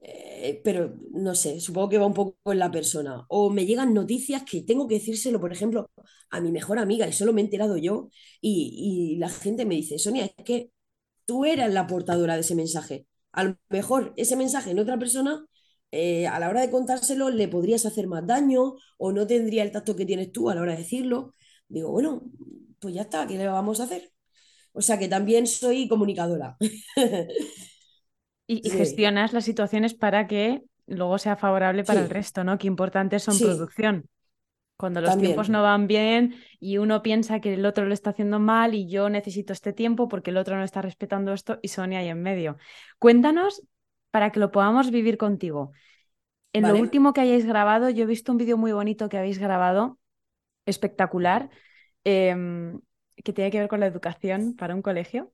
eh, 0.00 0.60
pero 0.64 0.94
no 1.12 1.34
sé, 1.34 1.60
supongo 1.60 1.88
que 1.90 1.98
va 1.98 2.06
un 2.06 2.14
poco 2.14 2.52
en 2.52 2.58
la 2.58 2.70
persona. 2.70 3.24
O 3.28 3.50
me 3.50 3.66
llegan 3.66 3.94
noticias 3.94 4.42
que 4.44 4.62
tengo 4.62 4.86
que 4.88 4.94
decírselo, 4.96 5.40
por 5.40 5.52
ejemplo, 5.52 5.90
a 6.30 6.40
mi 6.40 6.52
mejor 6.52 6.78
amiga 6.78 7.08
y 7.08 7.12
solo 7.12 7.32
me 7.32 7.40
he 7.42 7.44
enterado 7.44 7.76
yo. 7.76 8.10
Y, 8.40 9.14
y 9.14 9.18
la 9.18 9.28
gente 9.30 9.64
me 9.66 9.74
dice, 9.76 9.98
Sonia, 9.98 10.26
es 10.26 10.44
que 10.44 10.72
tú 11.26 11.44
eras 11.44 11.72
la 11.72 11.86
portadora 11.86 12.34
de 12.34 12.40
ese 12.42 12.54
mensaje. 12.54 13.06
A 13.32 13.44
lo 13.44 13.56
mejor 13.70 14.12
ese 14.16 14.36
mensaje 14.36 14.70
en 14.70 14.78
otra 14.78 14.98
persona, 14.98 15.46
eh, 15.90 16.26
a 16.26 16.38
la 16.40 16.48
hora 16.48 16.60
de 16.62 16.70
contárselo, 16.70 17.30
le 17.30 17.48
podrías 17.48 17.86
hacer 17.86 18.06
más 18.08 18.26
daño 18.26 18.76
o 18.98 19.12
no 19.12 19.26
tendría 19.26 19.62
el 19.62 19.72
tacto 19.72 19.96
que 19.96 20.06
tienes 20.06 20.32
tú 20.32 20.50
a 20.50 20.54
la 20.54 20.62
hora 20.62 20.72
de 20.72 20.78
decirlo. 20.78 21.34
Digo, 21.68 21.90
bueno, 21.92 22.22
pues 22.80 22.94
ya 22.94 23.02
está, 23.02 23.26
¿qué 23.26 23.36
le 23.38 23.48
vamos 23.48 23.80
a 23.80 23.84
hacer? 23.84 24.12
O 24.76 24.82
sea 24.82 24.98
que 24.98 25.08
también 25.08 25.46
soy 25.46 25.88
comunicadora. 25.88 26.56
Y, 28.46 28.66
y 28.66 28.70
Sí, 28.70 28.76
gestionas 28.78 29.32
las 29.32 29.44
situaciones 29.44 29.94
para 29.94 30.26
que 30.26 30.62
luego 30.86 31.18
sea 31.18 31.36
favorable 31.36 31.84
para 31.84 32.00
el 32.00 32.10
resto, 32.10 32.44
¿no? 32.44 32.58
Qué 32.58 32.66
importantes 32.68 33.22
son 33.22 33.34
sí, 33.34 33.44
producción. 33.44 34.08
Cuando 34.76 35.00
los 35.00 35.16
tiempos 35.16 35.48
no 35.48 35.62
van 35.62 35.86
bien 35.86 36.36
y 36.60 36.78
uno 36.78 37.02
piensa 37.02 37.40
que 37.40 37.54
el 37.54 37.64
otro 37.64 37.86
lo 37.86 37.94
está 37.94 38.10
haciendo 38.10 38.38
mal 38.38 38.74
y 38.74 38.88
yo 38.88 39.08
necesito 39.08 39.52
este 39.52 39.72
tiempo 39.72 40.06
porque 40.08 40.30
el 40.30 40.36
otro 40.36 40.56
no 40.56 40.64
está 40.64 40.82
respetando 40.82 41.32
esto 41.32 41.58
y 41.62 41.68
Sonia 41.68 42.00
ahí 42.00 42.08
en 42.08 42.22
medio. 42.22 42.58
Cuéntanos 42.98 43.62
para 44.10 44.32
que 44.32 44.40
lo 44.40 44.52
podamos 44.52 44.90
vivir 44.90 45.16
contigo. 45.16 45.72
En 46.52 46.68
lo 46.68 46.76
último 46.78 47.12
que 47.12 47.22
hayáis 47.22 47.46
grabado, 47.46 47.90
yo 47.90 48.04
he 48.04 48.06
visto 48.06 48.32
un 48.32 48.38
vídeo 48.38 48.56
muy 48.56 48.72
bonito 48.72 49.08
que 49.08 49.18
habéis 49.18 49.38
grabado, 49.38 49.98
espectacular, 50.66 51.50
em, 52.04 52.80
que 53.24 53.32
tiene 53.32 53.50
que 53.50 53.60
ver 53.60 53.68
con 53.68 53.80
la 53.80 53.86
educación 53.86 54.54
para 54.56 54.74
un 54.74 54.82
colegio. 54.82 55.32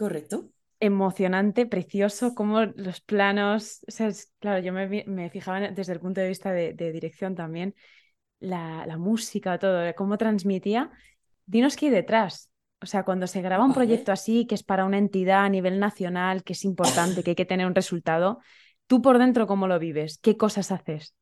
Correcto. 0.00 0.36
emocionante, 0.80 1.66
precioso, 1.66 2.34
como 2.34 2.62
los 2.62 3.00
planos, 3.00 3.80
o 3.88 3.90
sea, 3.90 4.08
es- 4.08 4.32
claro, 4.38 4.62
yo 4.62 4.72
me, 4.72 5.04
me 5.06 5.30
fijaba 5.30 5.60
desde 5.70 5.92
el 5.92 6.00
punto 6.00 6.20
de 6.20 6.28
vista 6.28 6.52
de, 6.52 6.74
de 6.74 6.92
dirección 6.92 7.34
también, 7.34 7.74
la, 8.40 8.86
la 8.86 8.98
música, 8.98 9.58
todo, 9.58 9.94
cómo 9.96 10.18
transmitía. 10.18 10.92
Dinos 11.46 11.76
qué 11.76 11.86
hay 11.86 11.92
detrás. 11.92 12.50
O 12.82 12.86
sea, 12.86 13.04
cuando 13.04 13.26
se 13.28 13.42
graba 13.42 13.64
un 13.66 13.72
proyecto 13.74 14.12
así, 14.12 14.46
que 14.46 14.54
es 14.56 14.64
para 14.64 14.84
una 14.86 14.98
entidad 14.98 15.44
a 15.44 15.48
nivel 15.50 15.80
nacional, 15.80 16.44
que 16.44 16.54
es 16.54 16.64
importante, 16.64 17.24
que 17.24 17.32
hay 17.32 17.36
que 17.36 17.46
tener 17.46 17.66
un 17.66 17.74
resultado, 17.74 18.40
tú 18.88 19.02
por 19.02 19.18
dentro, 19.18 19.46
¿cómo 19.46 19.68
lo 19.68 19.78
vives? 19.78 20.18
¿Qué 20.18 20.36
cosas 20.36 20.72
haces? 20.72 21.16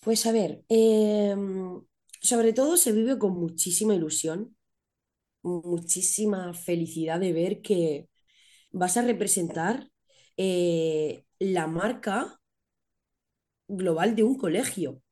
Pues 0.00 0.26
a 0.26 0.32
ver, 0.32 0.64
em, 0.68 1.82
sobre 2.20 2.52
todo 2.52 2.76
se 2.76 2.92
vive 2.92 3.18
con 3.18 3.32
muchísima 3.38 3.94
ilusión, 3.94 4.56
muchísima 5.42 6.54
felicidad 6.54 7.20
de 7.20 7.32
ver 7.32 7.62
que 7.62 8.08
vas 8.72 8.96
a 8.96 9.02
representar 9.02 9.90
eh, 10.36 11.24
la 11.38 11.66
marca 11.66 12.40
global 13.68 14.16
de 14.16 14.22
un 14.24 14.36
colegio, 14.36 15.02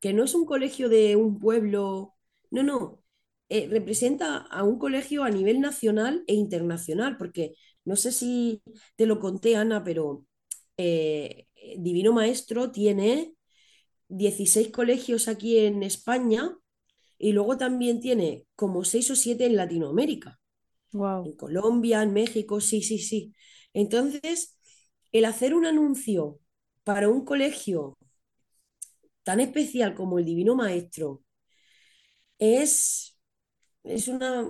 que 0.00 0.12
no 0.12 0.24
es 0.24 0.34
un 0.34 0.46
colegio 0.46 0.88
de 0.88 1.16
un 1.16 1.38
pueblo, 1.40 2.16
no, 2.50 2.62
no, 2.62 3.04
eh, 3.48 3.68
representa 3.68 4.38
a 4.38 4.64
un 4.64 4.78
colegio 4.78 5.24
a 5.24 5.30
nivel 5.30 5.60
nacional 5.60 6.24
e 6.26 6.34
internacional, 6.34 7.16
porque 7.18 7.54
no 7.84 7.96
sé 7.96 8.12
si 8.12 8.62
te 8.96 9.06
lo 9.06 9.20
conté, 9.20 9.56
Ana, 9.56 9.84
pero 9.84 10.26
eh, 10.76 11.48
Divino 11.78 12.12
Maestro 12.12 12.70
tiene 12.70 13.34
16 14.08 14.70
colegios 14.70 15.28
aquí 15.28 15.58
en 15.58 15.82
España 15.82 16.56
y 17.18 17.32
luego 17.32 17.58
también 17.58 18.00
tiene 18.00 18.46
como 18.56 18.84
6 18.84 19.10
o 19.12 19.16
7 19.16 19.46
en 19.46 19.56
Latinoamérica, 19.56 20.40
Wow. 20.92 21.24
en 21.24 21.34
Colombia, 21.36 22.02
en 22.02 22.12
México, 22.14 22.60
sí, 22.60 22.82
sí, 22.82 22.98
sí. 22.98 23.34
Entonces, 23.74 24.58
el 25.12 25.24
hacer 25.26 25.54
un 25.54 25.66
anuncio 25.66 26.40
para 26.84 27.08
un 27.08 27.24
colegio 27.24 27.96
tan 29.22 29.38
especial 29.40 29.94
como 29.94 30.18
el 30.18 30.24
Divino 30.24 30.56
Maestro 30.56 31.22
es, 32.38 33.18
es 33.84 34.08
una 34.08 34.48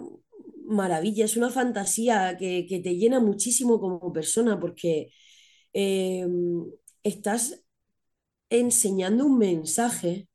maravilla, 0.67 1.25
es 1.25 1.37
una 1.37 1.50
fantasía 1.50 2.37
que, 2.38 2.67
que 2.69 2.81
te 2.81 2.97
llena 2.97 3.21
muchísimo 3.21 3.81
como 3.81 4.12
persona 4.12 4.59
porque 4.61 5.12
eh, 5.73 6.27
estás 7.03 7.65
enseñando 8.50 9.26
un 9.26 9.38
mensaje 9.38 10.28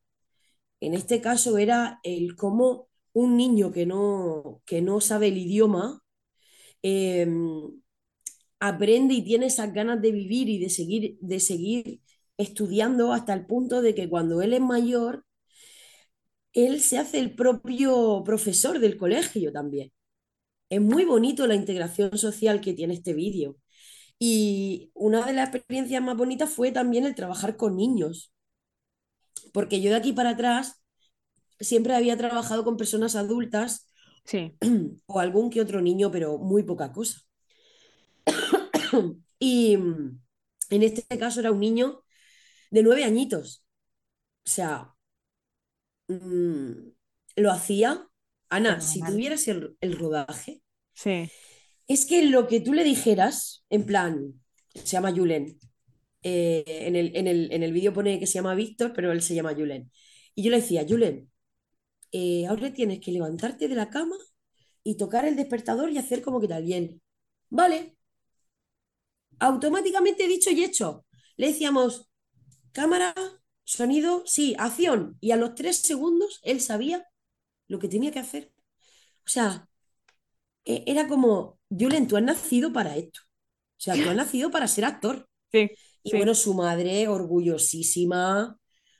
En 0.81 0.93
este 0.93 1.21
caso 1.21 1.57
era 1.57 1.99
el 2.03 2.35
cómo 2.35 2.89
un 3.13 3.37
niño 3.37 3.71
que 3.71 3.85
no, 3.85 4.61
que 4.65 4.81
no 4.81 5.01
sabe 5.01 5.29
el 5.29 5.37
idioma 5.37 6.03
eh, 6.83 7.27
aprende 8.59 9.13
y 9.13 9.23
tiene 9.23 9.47
esas 9.47 9.73
ganas 9.73 10.01
de 10.01 10.11
vivir 10.11 10.49
y 10.49 10.57
de 10.59 10.69
seguir, 10.69 11.17
de 11.21 11.39
seguir 11.39 12.01
estudiando 12.37 13.13
hasta 13.13 13.33
el 13.33 13.45
punto 13.45 13.81
de 13.81 13.93
que 13.95 14.09
cuando 14.09 14.41
él 14.41 14.53
es 14.53 14.61
mayor, 14.61 15.25
él 16.53 16.81
se 16.81 16.97
hace 16.97 17.19
el 17.19 17.35
propio 17.35 18.23
profesor 18.25 18.79
del 18.79 18.97
colegio 18.97 19.51
también. 19.51 19.91
Es 20.69 20.81
muy 20.81 21.05
bonito 21.05 21.47
la 21.47 21.55
integración 21.55 22.17
social 22.17 22.61
que 22.61 22.73
tiene 22.73 22.95
este 22.95 23.13
vídeo. 23.13 23.57
Y 24.27 24.91
una 24.95 25.25
de 25.25 25.33
las 25.33 25.53
experiencias 25.53 26.01
más 26.03 26.17
bonitas 26.17 26.49
fue 26.49 26.71
también 26.71 27.05
el 27.05 27.15
trabajar 27.15 27.57
con 27.57 27.75
niños, 27.77 28.33
porque 29.53 29.81
yo 29.81 29.89
de 29.91 29.97
aquí 29.97 30.13
para 30.13 30.31
atrás 30.31 30.81
siempre 31.59 31.95
había 31.95 32.17
trabajado 32.17 32.63
con 32.65 32.77
personas 32.77 33.15
adultas 33.17 33.89
Sí, 34.25 34.59
o 35.07 35.19
algún 35.21 35.49
que 35.51 35.61
otro 35.61 35.81
niño, 35.81 36.11
pero 36.11 36.37
muy 36.39 36.63
poca 36.63 36.91
cosa. 36.93 37.21
Y 39.39 39.73
En 39.75 40.83
este 40.83 41.17
caso 41.19 41.39
era 41.41 41.51
un 41.51 41.59
niño 41.59 42.03
de 42.71 42.83
nueve 42.83 43.03
añitos. 43.05 43.65
O 44.45 44.49
sea, 44.51 44.95
mm, 46.07 46.71
lo 47.37 47.51
hacía. 47.51 48.07
Ana, 48.49 48.81
si 48.81 48.99
Fenomenal. 48.99 49.13
tuvieras 49.13 49.47
el, 49.47 49.77
el 49.81 49.97
rodaje, 49.97 50.61
Sí, 50.93 51.31
es 51.87 52.05
que 52.05 52.23
lo 52.25 52.47
que 52.47 52.59
tú 52.61 52.73
le 52.73 52.83
dijeras, 52.83 53.65
en 53.69 53.85
plan, 53.85 54.33
se 54.73 54.85
llama 54.85 55.11
Julen, 55.11 55.57
eh, 56.23 56.63
en 56.67 56.95
el, 56.95 57.15
en 57.17 57.27
el, 57.27 57.51
en 57.53 57.63
el 57.63 57.73
vídeo 57.73 57.93
pone 57.93 58.19
que 58.19 58.27
se 58.27 58.35
llama 58.35 58.55
Víctor, 58.55 58.93
pero 58.95 59.11
él 59.11 59.21
se 59.21 59.35
llama 59.35 59.53
Julen. 59.55 59.91
Y 60.35 60.43
yo 60.43 60.51
le 60.51 60.57
decía, 60.61 60.85
Julen, 60.87 61.31
eh, 62.11 62.47
ahora 62.47 62.73
tienes 62.73 62.99
que 63.01 63.11
levantarte 63.11 63.67
de 63.67 63.75
la 63.75 63.89
cama 63.89 64.15
y 64.83 64.97
tocar 64.97 65.25
el 65.25 65.35
despertador 65.37 65.91
y 65.91 65.97
hacer 65.99 66.21
como 66.23 66.41
que 66.41 66.47
tal. 66.49 66.71
Él, 66.71 67.01
vale, 67.49 67.97
automáticamente 69.39 70.27
dicho 70.27 70.49
y 70.51 70.63
hecho. 70.63 71.05
Le 71.37 71.47
decíamos, 71.47 72.09
cámara, 72.71 73.15
sonido, 73.63 74.23
sí, 74.27 74.55
acción. 74.59 75.17
Y 75.21 75.31
a 75.31 75.37
los 75.37 75.55
tres 75.55 75.77
segundos 75.79 76.41
él 76.43 76.61
sabía 76.61 77.07
lo 77.67 77.79
que 77.79 77.89
tenía 77.89 78.11
que 78.11 78.19
hacer. 78.19 78.53
O 79.25 79.29
sea, 79.29 79.69
e- 80.65 80.83
era 80.87 81.07
como, 81.07 81.59
Julen, 81.77 82.07
tú 82.07 82.17
has 82.17 82.23
nacido 82.23 82.71
para 82.73 82.95
esto. 82.97 83.21
O 83.23 83.81
sea, 83.83 84.01
tú 84.01 84.09
has 84.09 84.15
nacido 84.15 84.51
para 84.51 84.67
ser 84.67 84.85
actor. 84.85 85.27
sí, 85.51 85.69
Y 86.03 86.13
sí. 86.13 86.17
bueno, 86.17 86.35
su 86.35 86.53
madre 86.53 87.07
orgullosísima 87.07 88.57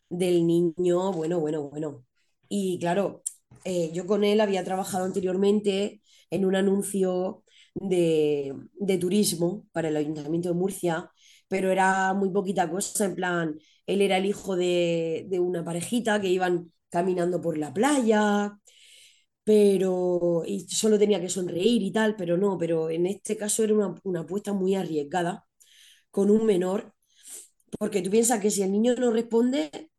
del 0.10 0.48
niño, 0.48 1.12
bueno, 1.14 1.40
bueno, 1.40 1.70
bueno. 1.70 2.06
Y 2.50 2.80
claro, 2.80 3.24
eh, 3.66 3.92
yo 3.94 4.06
con 4.08 4.24
él 4.24 4.42
había 4.42 4.64
trabajado 4.64 5.06
anteriormente 5.06 6.02
en 6.30 6.46
un 6.46 6.56
anuncio 6.56 7.44
de, 7.76 8.54
de 8.76 8.98
turismo 8.98 9.68
para 9.72 9.90
el 9.90 9.98
Ayuntamiento 9.98 10.50
de 10.50 10.56
Murcia, 10.56 11.12
pero 11.48 11.72
era 11.72 12.14
muy 12.14 12.30
poquita 12.32 12.70
cosa, 12.70 13.06
en 13.06 13.16
plan, 13.16 13.60
él 13.88 14.02
era 14.02 14.18
el 14.18 14.26
hijo 14.26 14.56
de, 14.56 15.26
de 15.30 15.40
una 15.40 15.64
parejita 15.64 16.22
que 16.22 16.30
iban 16.30 16.72
caminando 16.90 17.42
por 17.42 17.58
la 17.58 17.74
playa, 17.74 18.58
pero 19.44 20.44
y 20.46 20.62
solo 20.70 21.00
tenía 21.00 21.22
que 21.22 21.30
sonreír 21.30 21.82
y 21.84 21.92
tal, 21.92 22.16
pero 22.16 22.38
no, 22.38 22.58
pero 22.58 22.90
en 22.90 23.06
este 23.08 23.38
caso 23.38 23.64
era 23.64 23.74
una, 23.76 23.96
una 24.04 24.22
apuesta 24.22 24.54
muy 24.54 24.76
arriesgada 24.76 25.46
con 26.12 26.32
un 26.32 26.46
menor 26.46 26.94
porque 27.80 28.02
tú 28.02 28.10
piensas 28.12 28.40
que 28.42 28.52
si 28.52 28.62
el 28.64 28.72
niño 28.72 28.96
no 28.96 29.12
responde, 29.12 29.92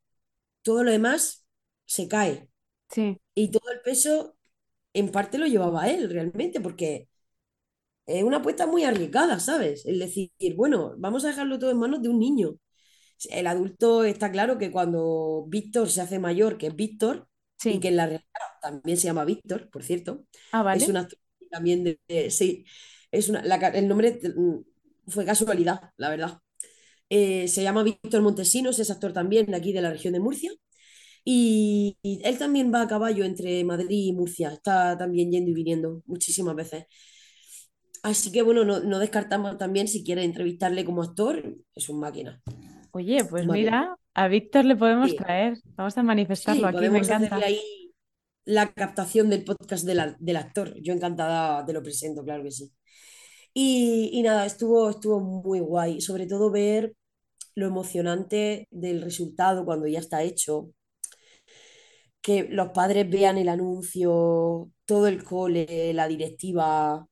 todo 0.63 0.85
lo 0.85 0.91
demás 0.93 1.47
se 1.87 2.09
cae. 2.09 2.49
Sí, 2.89 3.19
Y 3.35 3.51
todo 3.51 3.71
el 3.73 3.81
peso, 3.83 4.37
en 4.95 5.11
parte, 5.13 5.39
lo 5.39 5.47
llevaba 5.47 5.89
él 5.91 6.11
realmente, 6.11 6.61
porque 6.61 7.09
es 8.07 8.23
una 8.23 8.39
apuesta 8.39 8.67
muy 8.67 8.85
arriesgada, 8.85 9.41
¿sabes? 9.41 9.87
El 9.87 9.99
decir, 9.99 10.31
bueno, 10.57 10.95
vamos 10.99 11.25
a 11.25 11.29
dejarlo 11.29 11.59
todo 11.59 11.71
en 11.71 11.79
manos 11.79 12.03
de 12.03 12.09
un 12.09 12.19
niño. 12.21 12.57
El 13.31 13.47
adulto 13.49 14.05
está 14.05 14.33
claro 14.33 14.59
que 14.59 14.73
cuando 14.73 15.47
Víctor 15.49 15.91
se 15.91 16.03
hace 16.03 16.19
mayor, 16.21 16.59
que 16.59 16.69
es 16.69 16.77
Víctor, 16.77 17.29
y 17.73 17.81
que 17.81 17.89
en 17.89 17.97
la 17.97 18.07
realidad 18.07 18.25
también 18.63 18.97
se 18.99 19.05
llama 19.07 19.25
Víctor, 19.25 19.71
por 19.71 19.83
cierto, 19.85 20.25
Ah, 20.53 20.63
es 20.71 20.89
vale. 20.89 20.89
un 20.89 20.97
actor 20.97 21.19
también 21.51 21.85
de, 21.85 22.01
de- 22.09 22.31
sí, 22.31 22.65
es 23.11 23.29
una, 23.29 23.43
la 23.45 23.57
el 23.69 23.89
nombre 23.89 24.19
mm, 24.37 25.11
fue 25.11 25.25
casualidad, 25.25 25.93
la 25.97 26.11
verdad. 26.11 26.39
Eh, 27.11 27.49
se 27.49 27.63
llama 27.63 27.83
Víctor 27.85 28.23
Montesinos, 28.23 28.79
es 28.79 28.91
actor 28.91 29.13
también 29.13 29.47
de 29.47 29.57
aquí 29.57 29.73
de 29.73 29.83
la 29.83 29.91
región 29.91 30.15
de 30.15 30.21
Murcia. 30.21 30.53
Y, 31.25 31.99
y 32.03 32.21
él 32.25 32.39
también 32.39 32.73
va 32.75 32.83
a 32.83 32.89
caballo 32.89 33.25
entre 33.25 33.65
Madrid 33.65 33.89
y 34.09 34.13
Murcia. 34.13 34.51
Está 34.53 34.97
también 34.99 35.31
yendo 35.33 35.51
y 35.51 35.55
viniendo 35.55 36.03
muchísimas 36.07 36.57
veces. 36.57 36.87
Así 38.05 38.31
que 38.31 38.43
bueno, 38.43 38.65
no, 38.65 38.79
no 38.81 38.99
descartamos 39.01 39.59
también 39.59 39.89
si 39.89 40.05
quiere 40.05 40.23
entrevistarle 40.25 40.85
como 40.85 41.03
actor, 41.03 41.57
es 41.75 41.89
un 41.89 41.99
máquina. 42.01 42.41
Oye, 42.93 43.25
pues 43.25 43.47
máquina. 43.47 43.73
mira, 43.73 43.97
a 44.15 44.29
Víctor 44.29 44.65
le 44.65 44.77
podemos 44.77 45.11
Sí, 45.11 45.17
traer. 45.17 45.59
Vamos 45.77 45.97
a 45.99 46.03
manifestarlo 46.03 46.67
sí, 46.69 46.77
aquí, 46.77 46.89
me 46.91 46.99
encanta. 46.99 47.37
ahí 47.47 47.61
la 48.45 48.73
captación 48.73 49.31
del 49.31 49.45
podcast 49.45 49.85
de 49.87 49.95
la- 49.95 50.17
del 50.19 50.37
actor. 50.37 50.75
Yo 50.83 50.93
encantada 50.93 51.65
te 51.67 51.73
lo 51.73 51.83
presento, 51.83 52.25
claro 52.25 52.43
que 52.45 52.51
sí. 52.53 52.73
Y, 53.55 54.11
y 54.13 54.23
nada, 54.23 54.47
estuvo, 54.47 54.91
estuvo 54.91 55.21
muy 55.21 55.61
guay, 55.61 56.01
sobre 56.01 56.27
todo 56.27 56.51
ver 56.51 56.95
lo 57.57 57.67
emocionante 57.67 58.69
del 58.71 59.03
resultado 59.03 59.65
cuando 59.65 59.87
ya 59.89 60.01
está 60.01 60.23
hecho, 60.25 60.71
que 62.21 62.45
los 62.51 62.71
padres 62.71 63.09
vean 63.11 63.39
el 63.39 63.49
anuncio, 63.49 64.71
todo 64.87 65.07
el 65.09 65.23
cole, 65.25 65.93
la 65.95 66.09
directiva, 66.09 67.07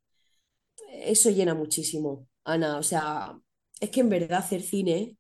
eso 0.91 1.31
llena 1.31 1.55
muchísimo, 1.55 2.29
Ana. 2.45 2.79
O 2.79 2.83
sea, 2.83 3.39
es 3.81 3.91
que 3.91 4.01
en 4.01 4.09
verdad 4.11 4.39
hacer 4.41 4.63
cine 4.63 5.17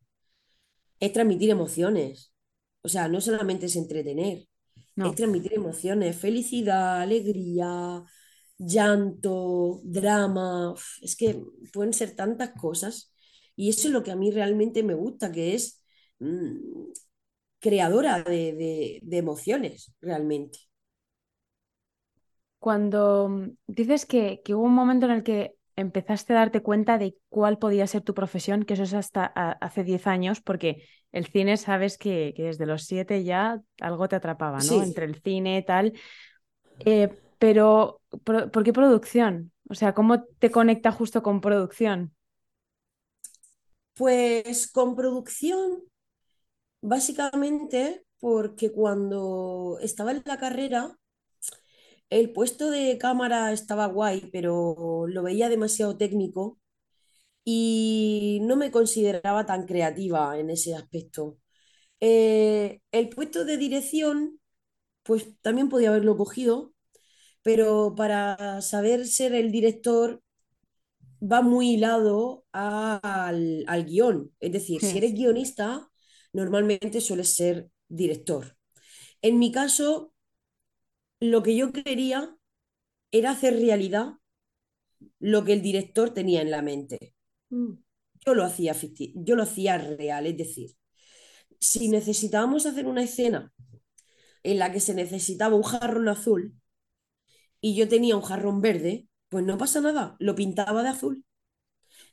es 1.02 1.12
transmitir 1.14 1.50
emociones. 1.50 2.34
O 2.82 2.88
sea, 2.90 3.08
no 3.08 3.20
solamente 3.22 3.66
es 3.66 3.76
entretener, 3.76 4.48
es 5.02 5.14
transmitir 5.16 5.54
emociones, 5.54 6.16
felicidad, 6.18 7.02
alegría, 7.02 8.04
llanto, 8.58 9.80
drama. 9.84 10.74
Es 11.02 11.16
que 11.16 11.42
pueden 11.74 11.94
ser 11.94 12.16
tantas 12.16 12.52
cosas. 12.60 13.14
Y 13.56 13.70
eso 13.70 13.88
es 13.88 13.94
lo 13.94 14.04
que 14.04 14.12
a 14.12 14.16
mí 14.16 14.30
realmente 14.32 14.82
me 14.84 14.94
gusta, 14.94 15.32
que 15.32 15.54
es 15.56 15.82
mm, 16.20 16.56
creadora 17.60 18.22
de, 18.22 18.52
de- 18.54 19.00
de 19.02 19.18
emociones, 19.18 19.94
realmente. 20.02 20.58
cuando 22.58 23.28
mm, 23.28 23.50
dices 23.66 24.06
que, 24.06 24.42
que 24.44 24.54
hubo 24.54 24.64
un 24.64 24.74
momento 24.74 25.06
en 25.06 25.12
el 25.12 25.22
que 25.24 25.56
empezaste 25.82 26.32
a 26.34 26.36
darte 26.36 26.62
cuenta 26.62 26.98
de 26.98 27.16
cuál 27.28 27.58
podía 27.58 27.86
ser 27.86 28.02
tu 28.02 28.14
profesión, 28.14 28.64
que 28.64 28.74
eso 28.74 28.84
es 28.84 28.94
hasta 28.94 29.30
a- 29.34 29.52
hace 29.52 29.84
10 29.84 30.06
años, 30.08 30.40
porque 30.40 30.84
el 31.12 31.26
cine 31.26 31.56
sabes 31.58 31.98
que, 31.98 32.34
que 32.36 32.44
desde 32.44 32.66
los 32.66 32.84
7 32.84 33.24
ya 33.24 33.60
algo 33.80 34.08
te 34.08 34.16
atrapaba, 34.16 34.64
¿no? 34.64 34.82
Sí, 34.82 34.82
Entre 34.82 35.06
el 35.06 35.20
cine, 35.22 35.62
tal. 35.62 35.94
Eh, 36.80 37.16
pero, 37.38 38.02
¿por 38.24 38.64
qué 38.64 38.72
producción? 38.72 39.52
O 39.70 39.74
sea, 39.74 39.94
¿cómo 39.94 40.24
te 40.40 40.50
conecta 40.50 40.92
justo 40.92 41.22
con 41.22 41.40
producción? 41.40 42.14
pues 43.94 44.70
con 44.70 44.96
producción, 44.96 45.82
básicamente 46.82 48.04
porque 48.20 48.72
cuando 48.72 49.78
estaba 49.82 50.12
en 50.12 50.22
la 50.26 50.38
carrera, 50.38 50.98
el 52.20 52.32
puesto 52.32 52.70
de 52.70 52.98
cámara 52.98 53.52
estaba 53.52 53.86
guay, 53.86 54.30
pero 54.32 55.06
lo 55.08 55.22
veía 55.22 55.48
demasiado 55.48 55.96
técnico 55.96 56.60
y 57.44 58.40
no 58.42 58.56
me 58.56 58.70
consideraba 58.72 59.46
tan 59.46 59.66
creativa 59.66 60.38
en 60.38 60.50
ese 60.50 60.74
aspecto. 60.76 61.38
Eh, 62.00 62.80
el 62.92 63.08
puesto 63.10 63.44
de 63.46 63.58
dirección, 63.58 64.40
pues 65.04 65.36
también 65.42 65.68
podía 65.70 65.90
haberlo 65.90 66.16
cogido, 66.16 66.74
pero 67.42 67.94
para 67.96 68.62
saber 68.62 69.06
ser 69.06 69.34
el 69.34 69.52
director 69.52 70.22
va 71.20 71.42
muy 71.42 71.72
hilado 71.74 72.44
al, 72.52 73.64
al 73.66 73.84
guion. 73.84 74.32
Es 74.40 74.52
decir, 74.52 74.82
si 74.82 74.98
Sí, 74.98 74.98
eres 74.98 75.14
guionista, 75.14 75.88
normalmente 76.32 77.00
sueles 77.00 77.34
ser 77.36 77.70
director. 77.88 78.56
En 79.22 79.38
mi 79.38 79.52
caso, 79.52 80.11
lo 81.22 81.42
que 81.42 81.56
yo 81.56 81.72
quería 81.72 82.36
era 83.12 83.32
hacer 83.32 83.54
realidad 83.56 84.14
lo 85.20 85.44
que 85.44 85.52
el 85.54 85.62
director 85.62 86.10
tenía 86.14 86.42
en 86.42 86.50
la 86.50 86.62
mente. 86.62 87.14
Mm, 87.50 87.72
Yo 88.26 88.34
lo 88.34 88.44
hacía 88.44 88.74
yo 89.14 89.36
lo 89.36 89.42
hacía 89.44 89.78
real, 89.78 90.26
es 90.26 90.36
decir, 90.36 90.70
si 91.60 91.88
necesitábamos 91.88 92.66
hacer 92.66 92.86
una 92.86 93.02
escena 93.04 93.52
en 94.44 94.58
la 94.60 94.72
que 94.72 94.80
se 94.80 94.94
necesitaba 94.94 95.56
un 95.56 95.62
jarrón 95.64 96.08
azul 96.08 96.54
y 97.60 97.74
yo 97.76 97.88
tenía 97.88 98.16
un 98.16 98.22
jarrón 98.22 98.60
verde, 98.60 99.08
pues 99.28 99.44
no 99.44 99.58
pasa 99.58 99.80
nada, 99.80 100.16
lo 100.18 100.34
pintaba 100.34 100.82
de 100.82 100.88
azul. 100.90 101.24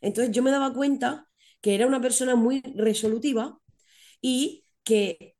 Entonces 0.01 0.33
yo 0.35 0.43
me 0.43 0.51
daba 0.51 0.73
cuenta 0.73 1.29
que 1.61 1.75
era 1.75 1.87
una 1.87 2.01
persona 2.01 2.35
muy 2.35 2.61
resolutiva 2.75 3.59
y 4.21 4.65
que 4.83 5.37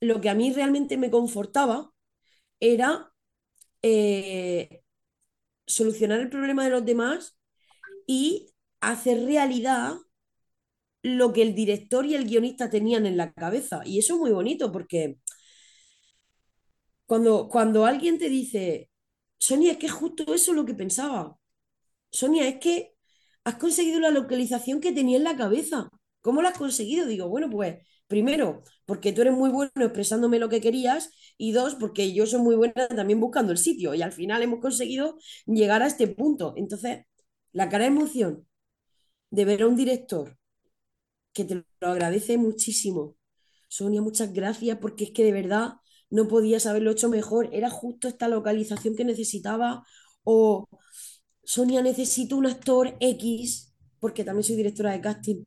lo 0.00 0.20
que 0.20 0.30
a 0.30 0.34
mí 0.34 0.52
realmente 0.52 0.98
me 0.98 1.10
confortaba 1.10 1.92
era 2.60 3.09
eh, 3.82 4.82
solucionar 5.66 6.20
el 6.20 6.30
problema 6.30 6.64
de 6.64 6.70
los 6.70 6.84
demás 6.84 7.38
y 8.06 8.52
hacer 8.80 9.24
realidad 9.24 9.94
lo 11.02 11.32
que 11.32 11.42
el 11.42 11.54
director 11.54 12.06
y 12.06 12.14
el 12.14 12.26
guionista 12.26 12.70
tenían 12.70 13.06
en 13.06 13.16
la 13.16 13.32
cabeza. 13.32 13.82
Y 13.84 13.98
eso 13.98 14.14
es 14.14 14.20
muy 14.20 14.32
bonito 14.32 14.72
porque 14.72 15.18
cuando, 17.06 17.48
cuando 17.48 17.86
alguien 17.86 18.18
te 18.18 18.28
dice, 18.28 18.90
Sonia, 19.38 19.72
es 19.72 19.78
que 19.78 19.86
es 19.86 19.92
justo 19.92 20.34
eso 20.34 20.52
lo 20.52 20.64
que 20.66 20.74
pensaba. 20.74 21.36
Sonia, 22.10 22.48
es 22.48 22.58
que 22.60 22.94
has 23.44 23.56
conseguido 23.56 24.00
la 24.00 24.10
localización 24.10 24.80
que 24.80 24.92
tenía 24.92 25.18
en 25.18 25.24
la 25.24 25.36
cabeza. 25.36 25.90
¿Cómo 26.22 26.42
la 26.42 26.50
has 26.50 26.58
conseguido? 26.58 27.06
Digo, 27.06 27.28
bueno, 27.28 27.50
pues 27.50 27.78
primero, 28.10 28.64
porque 28.86 29.12
tú 29.12 29.22
eres 29.22 29.34
muy 29.34 29.50
bueno 29.50 29.70
expresándome 29.76 30.40
lo 30.40 30.50
que 30.50 30.60
querías 30.60 31.10
y 31.38 31.52
dos, 31.52 31.76
porque 31.76 32.12
yo 32.12 32.26
soy 32.26 32.42
muy 32.42 32.56
buena 32.56 32.88
también 32.88 33.20
buscando 33.20 33.52
el 33.52 33.58
sitio 33.58 33.94
y 33.94 34.02
al 34.02 34.12
final 34.12 34.42
hemos 34.42 34.60
conseguido 34.60 35.16
llegar 35.46 35.82
a 35.82 35.86
este 35.86 36.08
punto. 36.08 36.54
Entonces, 36.56 37.06
la 37.52 37.68
cara 37.70 37.84
de 37.84 37.90
emoción 37.90 38.48
de 39.30 39.44
ver 39.44 39.62
a 39.62 39.68
un 39.68 39.76
director 39.76 40.38
que 41.32 41.44
te 41.44 41.56
lo 41.56 41.64
agradece 41.88 42.38
muchísimo. 42.38 43.16
Sonia, 43.68 44.02
muchas 44.02 44.32
gracias 44.32 44.78
porque 44.80 45.04
es 45.04 45.10
que 45.12 45.24
de 45.24 45.32
verdad 45.32 45.74
no 46.10 46.28
podías 46.28 46.66
haberlo 46.66 46.90
hecho 46.92 47.08
mejor. 47.08 47.50
Era 47.52 47.70
justo 47.70 48.08
esta 48.08 48.28
localización 48.28 48.96
que 48.96 49.04
necesitaba. 49.04 49.84
O 50.24 50.68
Sonia, 51.44 51.82
necesito 51.82 52.36
un 52.36 52.46
actor 52.46 52.96
X, 53.00 53.74
porque 54.00 54.24
también 54.24 54.44
soy 54.44 54.56
directora 54.56 54.92
de 54.92 55.00
casting. 55.00 55.44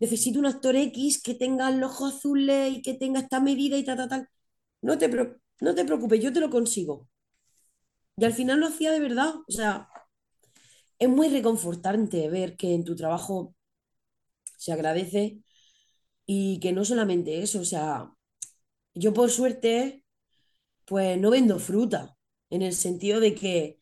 Necesito 0.00 0.38
un 0.38 0.46
actor 0.46 0.76
X 0.76 1.22
que 1.22 1.34
tenga 1.34 1.70
los 1.70 1.92
ojos 1.92 2.14
azules 2.16 2.72
y 2.76 2.82
que 2.82 2.94
tenga 2.94 3.20
esta 3.20 3.40
medida 3.40 3.76
y 3.78 3.84
tal, 3.84 3.96
tal, 3.98 4.08
tal. 4.08 4.28
No 4.82 4.98
te, 4.98 5.08
no 5.60 5.74
te 5.74 5.84
preocupes, 5.84 6.22
yo 6.22 6.32
te 6.32 6.40
lo 6.40 6.50
consigo. 6.50 7.08
Y 8.18 8.24
al 8.26 8.32
final 8.34 8.60
lo 8.60 8.66
hacía 8.66 8.92
de 8.92 9.00
verdad. 9.00 9.34
O 9.48 9.52
sea, 9.52 9.88
es 10.98 11.08
muy 11.08 11.28
reconfortante 11.28 12.28
ver 12.28 12.56
que 12.56 12.74
en 12.74 12.84
tu 12.84 12.94
trabajo 12.96 13.54
se 14.56 14.72
agradece 14.72 15.38
y 16.26 16.60
que 16.60 16.72
no 16.72 16.84
solamente 16.84 17.42
eso, 17.42 17.60
o 17.60 17.64
sea, 17.64 18.12
yo 18.94 19.14
por 19.14 19.30
suerte, 19.30 20.04
pues 20.86 21.18
no 21.20 21.30
vendo 21.30 21.58
fruta, 21.58 22.16
en 22.50 22.62
el 22.62 22.74
sentido 22.74 23.20
de 23.20 23.34
que 23.34 23.80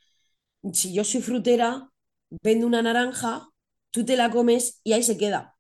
si 0.72 0.94
yo 0.94 1.05
soy 1.05 1.22
frutera, 1.22 1.90
vendo 2.42 2.66
una 2.66 2.83
naranja, 2.83 3.48
tú 3.90 4.05
te 4.05 4.16
la 4.16 4.31
comes 4.31 4.81
y 4.85 4.92
ahí 4.94 5.03
se 5.03 5.18
queda. 5.18 5.53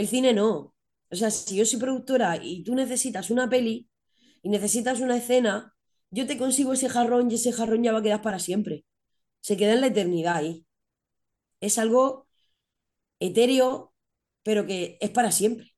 El 0.00 0.08
cine 0.08 0.32
no. 0.32 0.74
O 1.10 1.14
sea, 1.14 1.30
si 1.30 1.56
yo 1.56 1.66
soy 1.66 1.78
productora 1.78 2.38
y 2.42 2.64
tú 2.64 2.74
necesitas 2.74 3.28
una 3.28 3.50
peli 3.50 3.86
y 4.42 4.48
necesitas 4.48 5.00
una 5.00 5.18
escena, 5.18 5.74
yo 6.10 6.26
te 6.26 6.38
consigo 6.38 6.72
ese 6.72 6.88
jarrón 6.88 7.30
y 7.30 7.34
ese 7.34 7.52
jarrón 7.52 7.82
ya 7.82 7.92
va 7.92 7.98
a 7.98 8.02
quedar 8.02 8.22
para 8.22 8.38
siempre. 8.38 8.86
Se 9.40 9.58
queda 9.58 9.74
en 9.74 9.82
la 9.82 9.88
eternidad 9.88 10.36
ahí. 10.36 10.64
Es 11.60 11.76
algo 11.76 12.28
etéreo, 13.18 13.92
pero 14.42 14.64
que 14.64 14.96
es 15.02 15.10
para 15.10 15.32
siempre. 15.32 15.74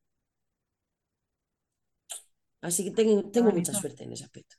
Así 2.61 2.85
que 2.85 2.93
tengo, 2.93 3.29
tengo 3.29 3.51
mucha 3.51 3.75
suerte 3.75 4.05
en 4.05 4.13
ese 4.13 4.23
aspecto. 4.23 4.55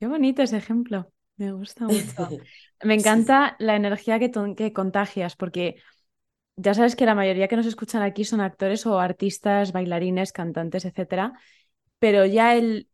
Qué 0.00 0.08
bonito 0.08 0.42
ese 0.42 0.56
ejemplo. 0.56 1.12
Me 1.36 1.52
gusta 1.52 1.84
mucho. 1.84 2.28
Me 2.82 2.94
encanta 2.94 3.54
la 3.60 3.76
energía 3.76 4.18
que, 4.18 4.32
que 4.56 4.72
contagias, 4.72 5.36
porque 5.36 5.76
ya 6.56 6.74
sabes 6.74 6.96
que 6.96 7.06
la 7.06 7.14
mayoría 7.14 7.48
que 7.48 7.56
nos 7.56 7.66
escuchan 7.66 8.02
aquí 8.02 8.24
son 8.24 8.40
actores 8.40 8.86
o 8.86 8.98
artistas, 8.98 9.72
bailarines, 9.72 10.32
cantantes, 10.32 10.84
etcétera. 10.84 11.34
Pero 11.98 12.26
ya 12.26 12.54
el, 12.54 12.88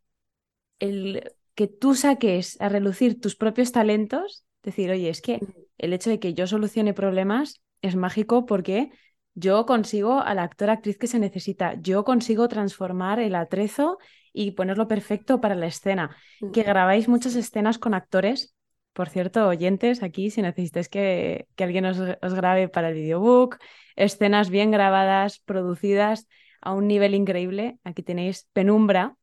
el 0.79 1.33
que 1.55 1.69
tú 1.69 1.95
saques 1.95 2.61
a 2.61 2.69
relucir 2.69 3.21
tus 3.21 3.37
propios 3.37 3.73
talentos, 3.73 4.45
decir, 4.63 4.91
oye, 4.91 5.09
es 5.09 5.21
que 5.23 5.41
el 5.79 5.93
hecho 5.93 6.11
de 6.11 6.19
que 6.19 6.35
yo 6.35 6.47
solucione 6.47 6.95
problemas 6.95 7.63
es 7.83 7.97
mágico 7.97 8.47
porque 8.47 8.91
yo 9.35 9.67
consigo 9.67 10.21
al 10.21 10.39
actor 10.39 10.71
actriz 10.71 10.99
que 10.99 11.07
se 11.07 11.19
necesita, 11.19 11.75
yo 11.81 12.05
consigo 12.05 12.49
transformar 12.49 13.19
el 13.19 13.35
atrezo 13.35 13.99
y 14.33 14.53
ponerlo 14.53 14.89
perfecto 14.89 15.41
para 15.41 15.55
la 15.55 15.67
escena. 15.67 16.17
Que 16.51 16.63
grabáis 16.63 17.09
muchas 17.09 17.35
escenas 17.35 17.79
con 17.79 17.95
actores. 17.95 18.55
Por 18.93 19.09
cierto, 19.09 19.47
oyentes, 19.47 20.03
aquí 20.03 20.31
si 20.31 20.43
necesitáis 20.43 20.89
que, 20.89 21.47
alguien 21.57 21.87
os, 21.87 21.99
grabe 22.35 22.69
para 22.69 22.91
el 22.91 22.95
videobook, 22.95 23.59
escenas 23.97 24.51
bien 24.51 24.71
grabadas, 24.71 25.41
producidas 25.41 26.29
a 26.61 26.75
un 26.75 26.89
nivel 26.89 27.15
increíble, 27.15 27.79
aquí 27.85 28.03
tenéis 28.03 28.49
Penumbra, 28.53 29.17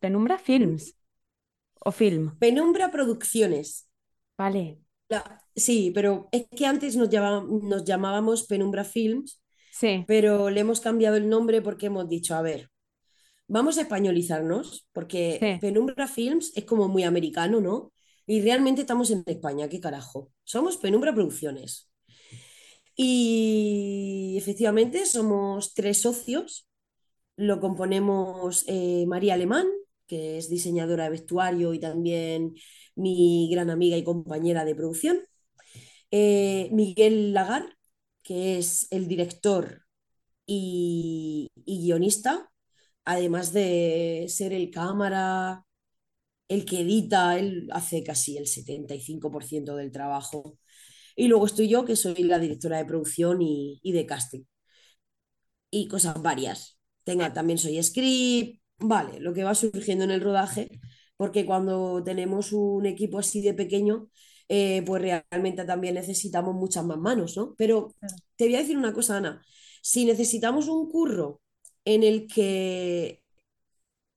Penumbra 0.00 0.38
Films 0.38 0.96
o 1.80 1.92
Film. 1.92 2.36
Penumbra 2.38 2.90
Producciones. 2.90 3.88
Vale. 4.36 4.78
sí, 5.56 5.90
pero 5.94 6.28
es 6.30 6.46
que 6.54 6.66
antes 6.66 6.96
nos, 6.96 7.08
nos 7.10 7.84
llamábamos 7.84 8.46
Penumbra 8.46 8.84
Films, 8.84 9.42
sí. 9.72 10.04
pero 10.06 10.50
le 10.50 10.60
hemos 10.60 10.80
cambiado 10.80 11.16
el 11.16 11.28
nombre 11.28 11.62
porque 11.62 11.86
hemos 11.86 12.06
dicho, 12.06 12.34
a 12.34 12.42
ver, 12.42 12.68
vamos 13.48 13.78
a 13.78 13.82
españolizarnos, 13.82 14.86
porque 14.92 15.58
Penumbra 15.62 16.06
Films 16.06 16.52
es 16.54 16.64
como 16.64 16.88
muy 16.88 17.04
americano, 17.04 17.62
¿no? 17.62 17.93
Y 18.26 18.40
realmente 18.40 18.82
estamos 18.82 19.10
en 19.10 19.22
España, 19.26 19.68
¿qué 19.68 19.80
carajo? 19.80 20.30
Somos 20.44 20.76
Penumbra 20.76 21.14
Producciones. 21.14 21.90
Y 22.96 24.36
efectivamente 24.38 25.04
somos 25.06 25.74
tres 25.74 26.00
socios. 26.00 26.68
Lo 27.36 27.60
componemos 27.60 28.64
eh, 28.68 29.04
María 29.06 29.34
Alemán, 29.34 29.66
que 30.06 30.38
es 30.38 30.48
diseñadora 30.48 31.04
de 31.04 31.10
vestuario 31.10 31.74
y 31.74 31.80
también 31.80 32.54
mi 32.94 33.48
gran 33.50 33.70
amiga 33.70 33.96
y 33.96 34.04
compañera 34.04 34.64
de 34.64 34.74
producción. 34.74 35.20
Eh, 36.10 36.68
Miguel 36.72 37.32
Lagar, 37.34 37.76
que 38.22 38.58
es 38.58 38.86
el 38.90 39.08
director 39.08 39.82
y 40.46 41.50
guionista 41.56 42.50
además 43.04 43.52
de 43.52 44.26
ser 44.28 44.52
el 44.52 44.70
cámara, 44.70 45.64
el 46.48 46.64
que 46.64 46.80
edita, 46.80 47.38
él 47.38 47.68
hace 47.72 48.02
casi 48.04 48.36
el 48.38 48.46
75% 48.46 49.76
del 49.76 49.92
trabajo. 49.92 50.58
Y 51.16 51.28
luego 51.28 51.46
estoy 51.46 51.68
yo, 51.68 51.84
que 51.84 51.96
soy 51.96 52.24
la 52.24 52.38
directora 52.38 52.78
de 52.78 52.84
producción 52.86 53.42
y, 53.42 53.80
de 53.92 54.06
casting. 54.06 54.44
Y 55.70 55.88
cosas 55.88 56.22
varias. 56.22 56.78
Tenga, 57.04 57.32
también 57.32 57.58
soy 57.58 57.82
script, 57.82 58.60
vale, 58.78 59.20
lo 59.20 59.34
que 59.34 59.44
va 59.44 59.54
surgiendo 59.54 60.04
en 60.04 60.10
el 60.10 60.20
rodaje, 60.20 60.80
porque 61.16 61.44
cuando 61.46 62.02
tenemos 62.04 62.52
un 62.52 62.86
equipo 62.86 63.18
así 63.18 63.42
de 63.42 63.54
pequeño, 63.54 64.08
eh, 64.48 64.82
pues 64.86 65.02
realmente 65.02 65.64
también 65.64 65.94
necesitamos 65.94 66.54
muchas 66.54 66.84
más 66.84 66.98
manos, 66.98 67.36
¿no? 67.36 67.54
Pero 67.56 67.94
te 68.36 68.44
voy 68.46 68.56
a 68.56 68.60
decir 68.60 68.76
una 68.78 68.92
cosa, 68.92 69.18
Ana, 69.18 69.44
si 69.82 70.04
necesitamos 70.04 70.68
un 70.68 70.88
curro 70.90 71.42
en 71.84 72.02
el 72.02 72.26
que 72.26 73.22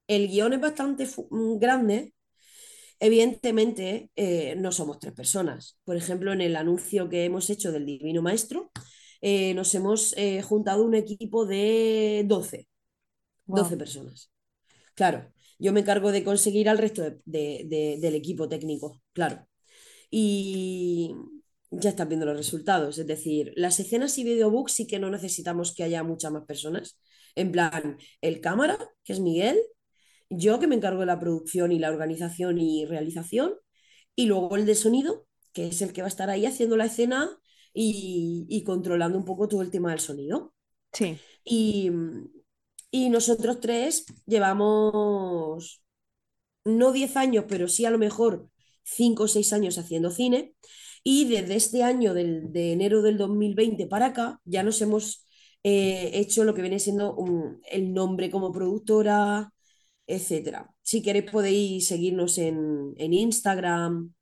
el 0.08 0.28
guion 0.30 0.54
es 0.54 0.62
bastante 0.62 1.08
grande, 1.60 2.14
evidentemente 3.00 4.12
eh, 4.16 4.56
no 4.58 4.72
somos 4.72 5.00
tres 5.00 5.14
personas. 5.14 5.80
Por 5.84 5.96
ejemplo, 5.96 6.34
en 6.34 6.42
el 6.42 6.56
anuncio 6.56 7.10
que 7.10 7.26
hemos 7.26 7.50
hecho 7.50 7.72
del 7.72 7.86
Divino 7.86 8.22
Maestro, 8.22 8.72
eh, 9.22 9.54
nos 9.54 9.74
hemos 9.76 10.16
eh, 10.18 10.42
juntado 10.42 10.84
un 10.84 10.96
equipo 10.96 11.46
de 11.46 12.24
12, 12.28 12.68
12 13.46 13.78
personas. 13.78 14.32
Claro, 14.96 15.32
yo 15.60 15.74
me 15.74 15.82
encargo 15.82 16.12
de 16.12 16.24
conseguir 16.24 16.70
al 16.70 16.78
resto 16.78 17.04
del 17.26 18.16
equipo 18.16 18.48
técnico, 18.50 19.02
claro. 19.14 19.48
Y 20.10 21.14
ya 21.72 21.90
estás 21.90 22.08
viendo 22.08 22.26
los 22.26 22.38
resultados, 22.38 22.98
es 22.98 23.08
decir, 23.08 23.54
las 23.56 23.80
escenas 23.80 24.18
y 24.18 24.24
videobooks 24.24 24.72
sí 24.74 24.88
que 24.88 25.00
no 25.00 25.10
necesitamos 25.10 25.74
que 25.74 25.84
haya 25.84 26.04
muchas 26.04 26.32
más 26.32 26.46
personas, 26.46 27.00
en 27.36 27.52
plan, 27.52 27.98
el 28.22 28.42
cámara, 28.42 28.78
que 29.04 29.14
es 29.14 29.20
Miguel, 29.20 29.60
yo 30.30 30.60
que 30.60 30.68
me 30.68 30.76
encargo 30.76 31.02
de 31.02 31.06
la 31.06 31.20
producción 31.20 31.72
y 31.72 31.80
la 31.80 31.90
organización 31.90 32.58
y 32.58 32.86
realización, 32.86 33.54
y 34.16 34.26
luego 34.26 34.56
el 34.56 34.66
de 34.66 34.76
sonido, 34.76 35.28
que 35.54 35.68
es 35.68 35.82
el 35.82 35.94
que 35.94 36.02
va 36.02 36.08
a 36.08 36.10
estar 36.10 36.30
ahí 36.30 36.46
haciendo 36.46 36.78
la 36.78 36.86
escena 36.86 37.38
y, 37.74 38.64
controlando 38.66 39.18
un 39.18 39.26
poco 39.26 39.48
todo 39.48 39.62
el 39.62 39.72
tema 39.72 39.92
del 39.92 40.00
sonido. 40.00 40.54
Sí. 40.94 41.18
Y, 41.44 41.92
y 42.90 43.10
nosotros 43.10 43.60
tres 43.60 44.06
llevamos 44.26 45.84
no 46.66 46.92
10 46.92 47.16
años, 47.18 47.46
pero 47.48 47.68
sí 47.68 47.86
a 47.86 47.92
lo 47.92 47.98
mejor 47.98 48.50
5 48.84 49.24
o 49.24 49.28
6 49.28 49.54
años 49.54 49.78
haciendo 49.78 50.12
cine. 50.12 50.56
Y 51.04 51.26
desde 51.26 51.56
este 51.56 51.84
año, 51.84 52.14
del, 52.14 52.52
de 52.52 52.74
enero 52.74 53.02
del 53.02 53.18
2020 53.18 53.88
para 53.88 54.08
acá, 54.08 54.42
ya 54.44 54.64
nos 54.64 54.82
hemos 54.82 55.28
he 55.64 56.20
hecho 56.20 56.44
lo 56.44 56.54
que 56.54 56.62
viene 56.62 56.80
siendo 56.80 57.18
el 57.70 57.94
nombre 57.94 58.32
como 58.32 58.52
productora, 58.52 59.52
etcétera. 60.08 60.74
Si 60.82 61.02
queréis 61.02 61.30
podéis 61.30 61.88
seguirnos 61.88 62.38
en, 62.38 62.96
Instagram. 62.98 64.14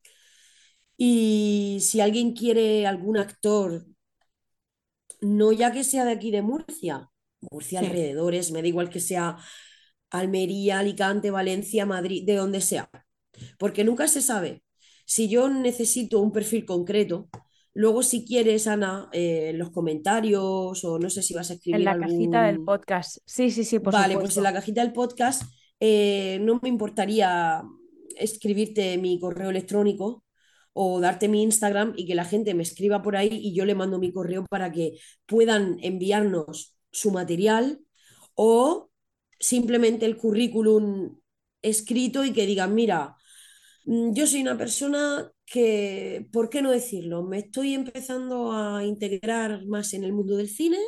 Y 0.98 1.78
si 1.82 2.02
alguien 2.02 2.34
quiere 2.34 2.88
algún 2.88 3.18
actor, 3.18 3.86
no 5.22 5.52
ya 5.52 5.72
que 5.72 5.84
sea 5.84 6.06
de 6.06 6.12
aquí 6.12 6.32
de 6.32 6.42
Murcia, 6.42 7.10
Murcia 7.52 7.80
alrededores, 7.80 8.52
me 8.52 8.62
da 8.62 8.68
igual 8.68 8.90
que 8.90 9.00
sea 9.00 9.38
Almería, 10.10 10.80
Alicante, 10.80 11.32
Valencia, 11.32 11.86
Madrid, 11.86 12.26
de 12.26 12.36
donde 12.36 12.62
sea. 12.62 12.90
Porque 13.60 13.84
nunca 13.84 14.08
se 14.08 14.22
sabe. 14.22 14.64
Si 15.06 15.28
yo 15.30 15.50
necesito 15.50 16.20
un 16.20 16.32
perfil 16.32 16.66
concreto, 16.66 17.30
Luego, 17.78 18.04
si 18.04 18.24
quieres, 18.24 18.68
Ana, 18.68 19.10
eh, 19.12 19.50
en 19.50 19.60
los 19.60 19.70
comentarios 19.70 20.82
o 20.86 20.98
no 20.98 21.10
sé 21.10 21.22
si 21.22 21.34
vas 21.34 21.52
a 21.52 21.56
escribir. 21.56 21.82
En 21.82 21.84
la 21.84 22.00
cajita 22.00 22.44
del 22.44 22.64
podcast. 22.64 23.18
Sí, 23.26 23.52
sí, 23.52 23.66
sí, 23.66 23.80
por 23.80 23.92
Vale, 23.92 24.18
pues 24.18 24.38
en 24.38 24.44
la 24.44 24.54
cajita 24.54 24.82
del 24.82 24.94
podcast 24.94 25.44
eh, 25.88 26.40
no 26.42 26.60
me 26.64 26.70
importaría 26.70 27.62
escribirte 28.18 28.98
mi 28.98 29.20
correo 29.20 29.52
electrónico 29.52 30.24
o 30.74 31.00
darte 31.00 31.28
mi 31.28 31.44
Instagram 31.44 31.94
y 31.96 32.08
que 32.08 32.16
la 32.16 32.26
gente 32.26 32.56
me 32.56 32.64
escriba 32.64 33.04
por 33.04 33.16
ahí 33.16 33.30
y 33.32 33.54
yo 33.56 33.66
le 33.66 33.76
mando 33.76 34.00
mi 34.00 34.12
correo 34.12 34.46
para 34.50 34.72
que 34.72 34.98
puedan 35.28 35.78
enviarnos 35.84 36.76
su 36.92 37.12
material 37.12 37.82
o 38.34 38.90
simplemente 39.40 40.06
el 40.08 40.18
currículum 40.18 41.20
escrito 41.62 42.26
y 42.26 42.34
que 42.34 42.48
digan, 42.48 42.74
mira, 42.74 43.16
mm, 43.86 44.14
yo 44.14 44.28
soy 44.28 44.42
una 44.42 44.58
persona 44.58 45.32
que, 45.46 46.28
¿por 46.32 46.50
qué 46.50 46.62
no 46.62 46.72
decirlo? 46.72 47.24
Me 47.24 47.40
estoy 47.40 47.76
empezando 47.76 48.52
a 48.54 48.84
integrar 48.86 49.66
más 49.68 49.94
en 49.94 50.04
el 50.04 50.14
mundo 50.14 50.38
del 50.38 50.50
cine. 50.50 50.80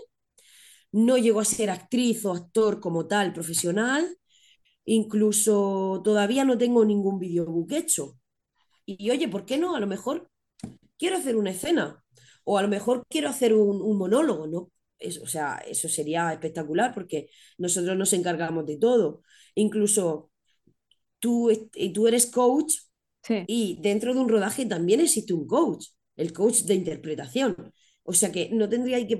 no 0.92 1.18
llego 1.18 1.40
a 1.40 1.46
ser 1.46 1.70
actriz 1.70 2.26
o 2.26 2.34
actor 2.34 2.80
como 2.80 3.08
tal 3.08 3.34
profesional, 3.34 4.18
incluso 4.88 6.02
todavía 6.06 6.46
no 6.46 6.58
tengo 6.60 6.86
ningún 6.86 7.20
videobook 7.20 7.74
hecho. 7.74 8.18
Y, 8.86 9.10
oye, 9.12 9.28
¿por 9.30 9.46
qué 9.46 9.58
no? 9.58 9.76
A 9.76 9.80
lo 9.80 9.88
mejor 9.88 10.30
quiero 10.98 11.18
hacer 11.18 11.36
una 11.38 11.52
escena 11.52 12.04
o 12.46 12.58
a 12.58 12.62
lo 12.64 12.68
mejor 12.70 13.06
quiero 13.10 13.30
hacer 13.30 13.54
un, 13.54 13.82
un 13.82 13.98
monólogo, 13.98 14.48
¿no? 14.48 14.72
Eso, 15.00 15.24
o 15.24 15.28
sea, 15.28 15.58
eso 15.68 15.90
sería 15.90 16.32
espectacular 16.34 16.94
porque 16.94 17.30
nosotros 17.58 17.98
nos 17.98 18.14
encargamos 18.14 18.66
de 18.66 18.78
todo. 18.78 19.24
Incluso 19.56 20.32
tú, 21.20 21.52
tú 21.94 22.08
eres 22.08 22.28
coach 22.28 22.76
Sí. 23.24 23.48
y 23.48 23.80
dentro 23.82 24.14
de 24.14 24.20
un 24.22 24.30
rodaje 24.30 24.66
también 24.66 25.02
existe 25.02 25.34
un 25.34 25.48
coach, 25.48 25.88
el 26.16 26.34
coach 26.34 26.62
de 26.64 26.76
interpretación. 26.76 27.74
O 28.10 28.14
sea 28.14 28.32
que 28.32 28.50
no 28.54 28.70
tendría 28.70 29.06
que, 29.06 29.18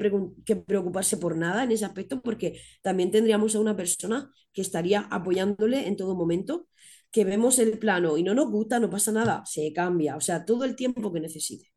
preocuparse 0.56 1.18
por 1.18 1.36
nada 1.36 1.66
en 1.66 1.72
ese 1.74 1.84
aspecto 1.84 2.22
porque 2.22 2.62
también 2.82 3.12
tendríamos 3.12 3.54
a 3.54 3.60
una 3.60 3.76
persona 3.76 4.32
que 4.54 4.62
estaría 4.62 5.02
apoyándole 5.12 5.88
en 5.88 5.98
todo 5.98 6.16
momento, 6.16 6.70
que 7.12 7.26
vemos 7.26 7.60
el 7.60 7.80
plano 7.80 8.18
y 8.18 8.24
no 8.24 8.34
nos 8.34 8.50
gusta, 8.50 8.80
no 8.80 8.90
pasa 8.90 9.12
nada, 9.12 9.44
se 9.46 9.74
cambia, 9.74 10.16
o 10.16 10.22
sea, 10.22 10.46
todo 10.46 10.64
el 10.64 10.78
tiempo 10.78 11.12
que 11.12 11.20
necesite. 11.20 11.70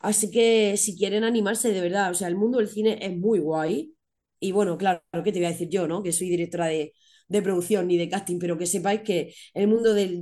Así 0.00 0.30
que 0.30 0.76
si 0.78 0.96
quieren 0.96 1.24
animarse 1.24 1.72
de 1.72 1.80
verdad, 1.82 2.10
o 2.10 2.14
sea, 2.14 2.28
el 2.28 2.36
mundo 2.36 2.58
del 2.58 2.68
cine 2.68 2.98
es 3.02 3.16
muy 3.16 3.38
guay. 3.38 3.94
Y 4.40 4.52
bueno, 4.52 4.78
claro, 4.78 5.02
¿qué 5.24 5.32
te 5.32 5.38
voy 5.40 5.46
a 5.46 5.50
decir 5.50 5.68
yo, 5.68 5.86
no? 5.86 6.02
Que 6.02 6.12
soy 6.12 6.30
directora 6.30 6.66
de, 6.68 6.94
de 7.28 7.42
producción 7.42 7.86
ni 7.86 7.98
de 7.98 8.08
casting, 8.08 8.38
pero 8.38 8.56
que 8.58 8.66
sepáis 8.66 9.02
que 9.02 9.34
el 9.54 9.68
mundo 9.68 9.92
del, 9.94 10.20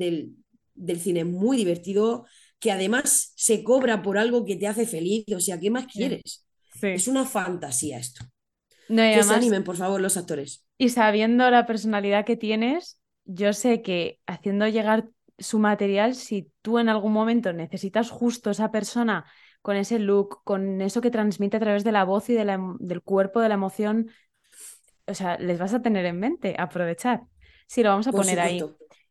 del 0.75 1.01
cine 1.01 1.21
es 1.21 1.27
muy 1.27 1.57
divertido, 1.57 2.27
que 2.62 2.72
además 2.72 3.33
se 3.37 3.64
cobra 3.64 4.03
por 4.03 4.18
algo 4.18 4.44
que 4.46 4.57
te 4.57 4.68
hace 4.68 4.87
feliz, 4.87 5.25
o 5.37 5.40
sea, 5.40 5.61
¿qué 5.61 5.70
más 5.70 5.87
quieres? 5.87 6.46
Sí. 6.81 6.88
Es 6.94 7.09
una 7.09 7.27
fantasía 7.27 7.98
esto. 7.98 8.25
No, 8.88 9.03
que 9.03 9.03
además, 9.03 9.27
se 9.29 9.35
animen, 9.35 9.64
por 9.64 9.77
favor, 9.77 10.01
los 10.01 10.16
actores. 10.16 10.64
y 10.79 10.88
sabiendo 10.90 11.51
la 11.51 11.66
personalidad 11.66 12.25
que 12.25 12.37
tienes, 12.37 13.01
yo 13.25 13.53
sé 13.53 13.83
que 13.83 14.20
haciendo 14.27 14.66
llegar 14.68 15.09
su 15.38 15.59
material, 15.59 16.14
si 16.14 16.53
tú 16.62 16.79
en 16.79 16.88
algún 16.88 17.12
momento 17.12 17.53
necesitas 17.53 18.11
justo 18.11 18.51
esa 18.51 18.70
persona 18.70 19.25
con 19.61 19.77
ese 19.77 19.98
look, 19.98 20.42
con 20.44 20.81
eso 20.81 21.01
que 21.01 21.11
transmite 21.11 21.57
a 21.57 21.61
través 21.61 21.85
de 21.85 21.92
la 21.92 22.05
voz 22.05 22.29
y 22.31 22.35
de 22.35 22.44
la 22.44 22.55
em- 22.55 22.77
del 22.81 23.03
cuerpo, 23.03 23.40
de 23.40 23.48
la 23.48 23.55
emoción, 23.55 24.11
o 25.07 25.14
sea, 25.14 25.38
les 25.38 25.59
vas 25.59 25.75
a 25.75 25.83
tener 25.83 26.05
en 26.07 26.18
mente, 26.18 26.57
aprovechar. 26.59 27.22
Sí, 27.66 27.83
lo 27.83 27.90
vamos 27.90 28.07
a 28.09 28.12
Por 28.12 28.22
poner 28.22 28.40
ahí. 28.40 28.62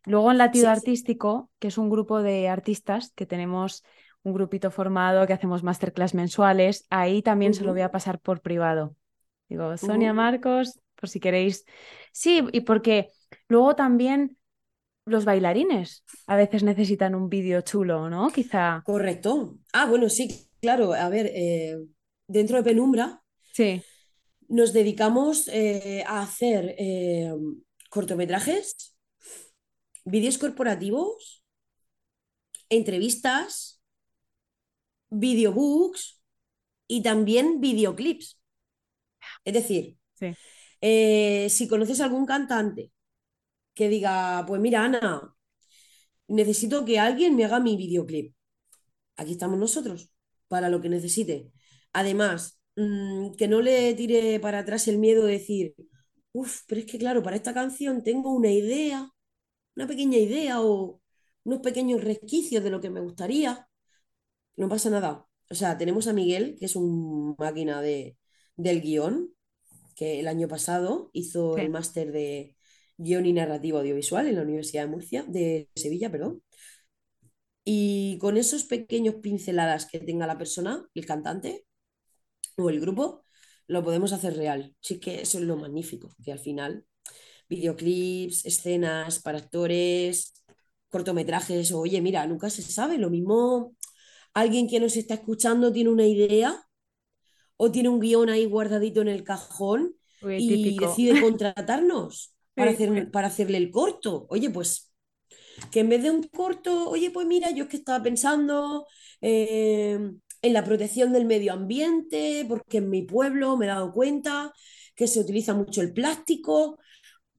Luego 0.06 0.32
en 0.32 0.38
Latido 0.38 0.68
Sí, 0.68 0.76
sí. 0.76 0.82
Artístico, 0.82 1.50
que 1.60 1.68
es 1.68 1.78
un 1.78 1.90
grupo 1.90 2.22
de 2.22 2.50
artistas 2.50 3.12
que 3.16 3.26
tenemos 3.26 3.84
un 4.24 4.34
grupito 4.34 4.72
formado, 4.72 5.26
que 5.28 5.34
hacemos 5.34 5.64
masterclass 5.64 6.14
mensuales, 6.14 6.86
ahí 6.90 7.22
también 7.22 7.54
se 7.54 7.64
lo 7.64 7.72
voy 7.72 7.82
a 7.82 7.92
pasar 7.92 8.20
por 8.20 8.42
privado. 8.42 8.96
Digo, 9.50 9.76
Sonia 9.78 10.14
ujú. 10.14 10.16
Marcos, 10.16 10.80
por 10.96 11.10
si 11.10 11.20
queréis. 11.20 11.66
Sí, 12.12 12.44
y 12.52 12.62
porque 12.62 13.10
luego 13.48 13.76
también 13.76 14.38
los 15.06 15.26
bailarines 15.26 16.04
a 16.28 16.36
veces 16.36 16.64
necesitan 16.64 17.16
un 17.16 17.30
vídeo 17.30 17.62
chulo, 17.62 18.10
¿no? 18.10 18.30
Quizá. 18.30 18.84
Correcto. 18.84 19.60
Ah, 19.74 19.86
bueno, 19.88 20.10
sí, 20.10 20.50
claro. 20.62 20.94
A 20.94 21.10
ver, 21.10 21.28
eh, 21.34 21.78
dentro 22.28 22.58
de 22.58 22.64
Penumbra 22.64 23.22
Sí, 23.54 23.84
nos 24.48 24.74
dedicamos 24.74 25.48
eh, 25.48 26.04
a 26.08 26.22
hacer 26.22 26.76
eh, 26.78 27.32
cortometrajes, 27.90 28.96
vídeos 30.06 30.38
corporativos, 30.38 31.44
entrevistas, 32.70 33.82
videobooks 35.10 36.22
y 36.88 37.02
también 37.04 37.60
videoclips. 37.62 38.40
Es 39.46 39.54
decir, 39.54 39.98
sí. 40.14 40.34
eh, 40.82 41.48
si 41.50 41.68
conoces 41.68 42.02
algún 42.02 42.26
cantante 42.26 42.92
que 43.74 43.90
diga, 43.90 44.46
pues 44.48 44.62
mira, 44.62 44.86
Ana, 44.86 45.36
necesito 46.28 46.86
que 46.86 47.00
alguien 47.00 47.36
me 47.36 47.46
haga 47.46 47.60
mi 47.60 47.78
videoclip. 47.78 48.34
Aquí 49.18 49.34
estamos 49.34 49.60
nosotros 49.60 50.14
para 50.48 50.70
lo 50.70 50.82
que 50.82 50.90
necesite. 50.90 51.52
Además, 51.94 52.60
mm, 52.76 53.34
que 53.38 53.48
no 53.48 53.62
le 53.62 53.94
tire 53.96 54.40
para 54.40 54.60
atrás 54.60 54.88
el 54.88 54.98
miedo 55.00 55.26
de 55.26 55.34
decir, 55.34 55.76
uff, 56.34 56.62
pero 56.68 56.82
es 56.82 56.88
que 56.88 56.98
claro, 57.00 57.24
para 57.24 57.36
esta 57.36 57.54
canción 57.54 58.04
tengo 58.04 58.34
una 58.34 58.52
idea, 58.52 59.10
una 59.76 59.88
pequeña 59.88 60.18
idea 60.18 60.62
o 60.62 61.02
unos 61.44 61.62
pequeños 61.62 62.04
resquicios 62.04 62.64
de 62.64 62.70
lo 62.70 62.82
que 62.82 62.90
me 62.90 63.02
gustaría. 63.02 63.68
No 64.58 64.70
pasa 64.70 64.90
nada. 64.90 65.26
O 65.50 65.56
sea, 65.56 65.78
tenemos 65.78 66.08
a 66.08 66.14
Miguel, 66.14 66.58
que 66.60 66.66
es 66.66 66.76
un 66.76 67.36
máquina 67.38 67.82
de, 67.82 68.18
del 68.56 68.82
guion, 68.82 69.34
que 69.96 70.20
el 70.20 70.28
año 70.28 70.48
pasado 70.48 71.10
hizo 71.14 71.58
el 71.58 71.70
máster 71.70 72.12
de 72.12 72.56
guion 72.98 73.26
y 73.26 73.34
narrativa 73.34 73.80
audiovisual 73.80 74.28
en 74.28 74.36
la 74.36 74.44
Universidad 74.44 74.84
de 74.84 74.90
Murcia, 74.90 75.24
de 75.28 75.70
Sevilla, 75.76 76.12
perdón. 76.12 76.42
Y 77.64 78.18
con 78.20 78.38
esos 78.38 78.64
pequeños 78.64 79.16
pinceladas 79.16 79.86
que 79.86 80.00
tenga 80.00 80.28
la 80.28 80.38
persona, 80.38 80.88
el 80.94 81.06
cantante 81.06 81.66
o 82.58 82.70
el 82.70 82.80
grupo, 82.80 83.24
lo 83.68 83.84
podemos 83.84 84.14
hacer 84.14 84.36
real. 84.36 84.76
Sí 84.82 85.00
que 85.00 85.22
eso 85.22 85.38
es 85.40 85.44
lo 85.46 85.58
magnífico, 85.58 86.16
que 86.24 86.32
al 86.32 86.40
final 86.40 86.86
videoclips, 87.52 88.46
escenas 88.46 89.20
para 89.20 89.38
actores, 89.40 90.34
cortometrajes, 90.90 91.72
o, 91.72 91.82
oye, 91.82 92.02
mira, 92.02 92.26
nunca 92.26 92.50
se 92.50 92.62
sabe, 92.62 92.98
lo 92.98 93.10
mismo 93.10 93.76
alguien 94.34 94.68
que 94.68 94.80
nos 94.80 94.96
está 94.96 95.16
escuchando 95.16 95.72
tiene 95.74 95.90
una 95.90 96.08
idea 96.08 96.66
o 97.58 97.72
tiene 97.72 97.90
un 97.90 98.00
guion 98.00 98.30
ahí 98.30 98.46
guardadito 98.46 99.02
en 99.02 99.10
el 99.10 99.24
cajón 99.24 99.96
Uy, 100.22 100.38
y 100.38 100.64
típico. 100.64 100.88
decide 100.88 101.22
contratarnos 101.22 102.34
para, 102.56 102.72
hacer, 102.72 103.12
para 103.12 103.28
hacerle 103.28 103.58
el 103.58 103.70
corto. 103.70 104.26
Oye, 104.30 104.50
pues 104.50 104.92
que 105.72 105.82
en 105.82 105.90
vez 105.90 106.02
de 106.02 106.12
un 106.12 106.24
corto, 106.24 106.90
oye, 106.90 107.12
pues 107.12 107.28
mira, 107.28 107.52
yo 107.52 107.66
es 107.66 107.70
que 107.70 107.78
estaba 107.78 108.02
pensando 108.02 108.88
eh, 109.20 110.00
en 110.42 110.54
la 110.54 110.64
protección 110.64 111.14
del 111.14 111.26
medio 111.26 111.54
ambiente, 111.54 112.46
porque 112.48 112.78
en 112.78 112.90
mi 112.90 113.04
pueblo 113.04 113.58
me 113.58 113.66
he 113.66 113.70
dado 113.70 113.92
cuenta 113.92 114.54
que 114.96 115.08
se 115.08 115.20
utiliza 115.20 115.54
mucho 115.54 115.82
el 115.82 115.94
plástico. 115.94 116.80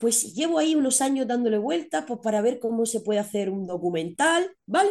Pues 0.03 0.35
llevo 0.35 0.59
ahí 0.59 0.75
unos 0.75 1.01
años 1.01 1.29
dándole 1.29 1.59
vueltas 1.59 2.05
pues, 2.09 2.19
para 2.19 2.43
ver 2.43 2.59
cómo 2.59 2.87
se 2.87 3.03
puede 3.03 3.21
hacer 3.21 3.51
un 3.51 3.69
documental, 3.69 4.51
¿vale? 4.67 4.91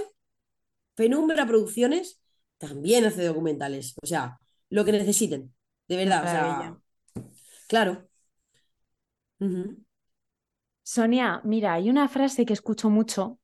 Penumbra 0.95 1.45
Producciones 1.45 2.21
también 2.57 3.03
hace 3.03 3.25
documentales, 3.25 3.93
o 4.01 4.05
sea, 4.07 4.39
lo 4.69 4.85
que 4.85 4.93
necesiten, 4.93 5.53
de 5.89 5.97
verdad, 5.97 6.23
o 6.23 6.27
maravilla. 6.27 6.79
sea, 7.13 7.23
claro. 7.67 8.07
Sonia, 10.81 11.41
mira, 11.43 11.73
hay 11.73 11.89
una 11.89 12.07
frase 12.07 12.45
que 12.45 12.53
escucho 12.53 12.89
mucho. 12.89 13.37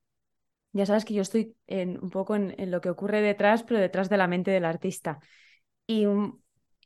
Ya 0.72 0.86
sabes 0.86 1.04
que 1.04 1.16
yo 1.16 1.22
estoy 1.22 1.54
en, 1.68 2.02
un 2.02 2.12
poco 2.12 2.38
en, 2.38 2.56
en 2.58 2.72
lo 2.72 2.80
que 2.80 2.90
ocurre 2.90 3.22
detrás, 3.22 3.64
pero 3.64 3.82
detrás 3.82 4.08
de 4.08 4.16
la 4.16 4.28
mente 4.28 4.52
del 4.52 4.64
artista. 4.64 5.20
Y 5.86 6.06
mm, 6.06 6.40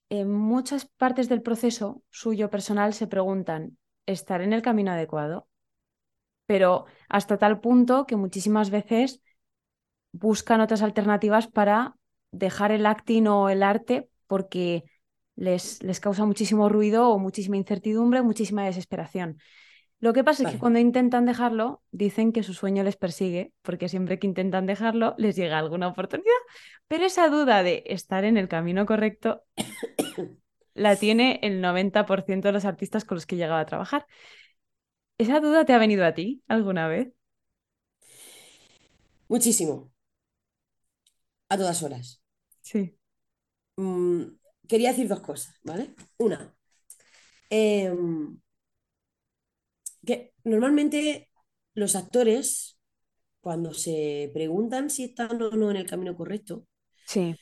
en 0.10 0.32
muchas 0.32 0.86
partes 0.86 1.30
del 1.30 1.44
proceso 1.44 2.02
suyo 2.10 2.50
personal 2.50 2.96
se 2.96 3.06
preguntan, 3.06 3.78
¿estar 4.12 4.41
en 4.41 4.54
el 4.54 4.62
camino 4.62 4.91
adecuado? 4.91 5.47
Pero 6.45 6.86
hasta 7.10 7.38
tal 7.38 7.60
punto 7.62 8.06
que 8.06 8.15
muchísimas 8.15 8.69
veces 8.69 9.21
buscan 10.12 10.62
otras 10.62 10.82
alternativas 10.82 11.47
para 11.47 11.95
dejar 12.32 12.71
el 12.71 12.86
acting 12.86 13.28
o 13.28 13.50
el 13.50 13.63
arte 13.63 14.10
porque 14.28 14.84
les, 15.36 15.82
les 15.84 16.00
causa 16.00 16.26
muchísimo 16.26 16.69
ruido 16.69 17.10
o 17.10 17.19
muchísima 17.19 17.58
incertidumbre, 17.58 18.21
muchísima 18.21 18.65
desesperación. 18.65 19.38
Lo 20.02 20.13
que 20.13 20.24
pasa 20.24 20.43
es 20.43 20.54
que 20.54 20.58
cuando 20.58 20.80
intentan 20.80 21.28
dejarlo, 21.28 21.84
dicen 21.91 22.32
que 22.32 22.41
su 22.41 22.56
sueño 22.56 22.84
les 22.84 22.97
persigue, 22.97 23.54
porque 23.62 23.88
siempre 23.88 24.17
que 24.17 24.26
intentan 24.26 24.65
dejarlo, 24.65 25.13
les 25.19 25.36
llega 25.36 25.60
alguna 25.60 25.88
oportunidad. 25.88 26.32
Pero 26.88 27.06
esa 27.06 27.30
duda 27.30 27.62
de 27.62 27.84
estar 27.86 28.26
en 28.26 28.36
el 28.36 28.47
camino 28.47 28.88
correcto 28.88 29.43
la 30.73 30.97
tiene 30.97 31.39
el 31.43 31.62
90% 31.62 32.47
de 32.49 32.53
los 32.53 32.65
artistas 32.65 33.05
con 33.05 33.15
los 33.15 33.25
que 33.25 33.36
he 33.36 33.38
llegado 33.38 33.60
a 33.60 33.65
trabajar. 33.65 34.05
¿Esa 35.17 35.39
duda 35.39 35.63
te 35.65 35.71
ha 35.73 35.77
venido 35.77 36.03
a 36.05 36.13
ti 36.13 36.43
alguna 36.49 36.88
vez? 36.89 37.13
Muchísimo, 39.29 39.91
a 41.49 41.57
todas 41.57 41.84
horas. 41.84 42.21
Sí. 42.62 42.97
Mm, 43.77 44.23
quería 44.67 44.89
decir 44.91 45.07
dos 45.07 45.21
cosas, 45.21 45.55
¿vale? 45.63 45.93
Una, 46.17 46.55
em, 47.49 48.39
que 50.05 50.34
normalmente 50.43 51.29
los 51.73 51.95
actores, 51.95 52.79
cuando 53.41 53.73
se 53.73 54.31
preguntan 54.34 54.89
si 54.89 55.05
están 55.05 55.41
o 55.41 55.51
no 55.51 55.71
en 55.71 55.77
el 55.77 55.88
camino 55.89 56.15
correcto, 56.17 56.67
Sí, 57.05 57.39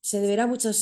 se 0.00 0.20
deberá 0.20 0.44
a 0.44 0.46
muchas, 0.46 0.78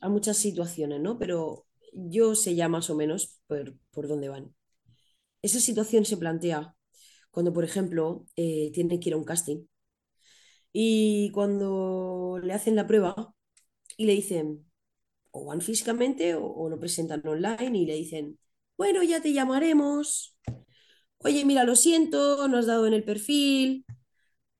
a 0.00 0.08
muchas 0.08 0.36
situaciones, 0.38 1.00
¿no? 1.00 1.18
Pero 1.18 1.66
yo 1.92 2.34
sé 2.34 2.54
ya 2.54 2.68
más 2.68 2.90
o 2.90 2.94
menos 2.96 3.40
por, 3.46 3.76
por 3.90 4.08
dónde 4.08 4.28
van. 4.28 4.54
Esa 5.42 5.60
situación 5.60 6.04
se 6.06 6.16
plantea 6.18 6.76
cuando, 7.32 7.52
por 7.54 7.64
ejemplo, 7.64 8.26
eh, 8.36 8.70
tienen 8.74 9.00
que 9.00 9.10
ir 9.10 9.14
a 9.14 9.18
un 9.18 9.24
casting 9.24 9.66
y 10.72 11.30
cuando 11.32 12.38
le 12.42 12.52
hacen 12.52 12.76
la 12.76 12.86
prueba 12.86 13.34
y 13.96 14.06
le 14.06 14.14
dicen, 14.14 14.66
o 15.32 15.46
van 15.46 15.62
físicamente 15.62 16.34
o, 16.36 16.44
o 16.46 16.70
lo 16.70 16.80
presentan 16.80 17.26
online 17.26 17.78
y 17.78 17.86
le 17.86 17.94
dicen, 17.94 18.38
bueno, 18.76 19.02
ya 19.04 19.22
te 19.22 19.32
llamaremos. 19.32 20.36
Oye, 21.18 21.44
mira, 21.44 21.64
lo 21.64 21.76
siento, 21.76 22.48
no 22.48 22.58
has 22.58 22.66
dado 22.66 22.86
en 22.86 22.94
el 22.94 23.04
perfil. 23.04 23.84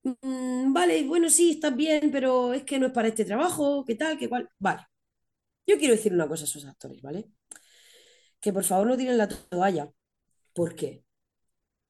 "Mm, 0.04 0.72
vale, 0.72 1.04
bueno, 1.06 1.30
sí, 1.30 1.50
estás 1.52 1.76
bien, 1.76 2.10
pero 2.12 2.52
es 2.54 2.64
que 2.64 2.78
no 2.78 2.86
es 2.86 2.92
para 2.92 3.08
este 3.08 3.24
trabajo, 3.24 3.84
¿qué 3.86 3.94
tal? 3.96 4.18
¿Qué 4.18 4.28
cual? 4.28 4.48
Vale. 4.58 4.82
Yo 5.68 5.78
quiero 5.78 5.94
decir 5.94 6.12
una 6.12 6.26
cosa 6.28 6.42
a 6.44 6.46
esos 6.48 6.64
actores, 6.66 7.00
¿vale? 7.02 7.30
Que 8.40 8.52
por 8.52 8.64
favor 8.64 8.86
no 8.86 8.96
tiren 8.96 9.18
la 9.18 9.28
toalla. 9.28 9.90
¿Por 10.54 10.74
qué? 10.76 11.04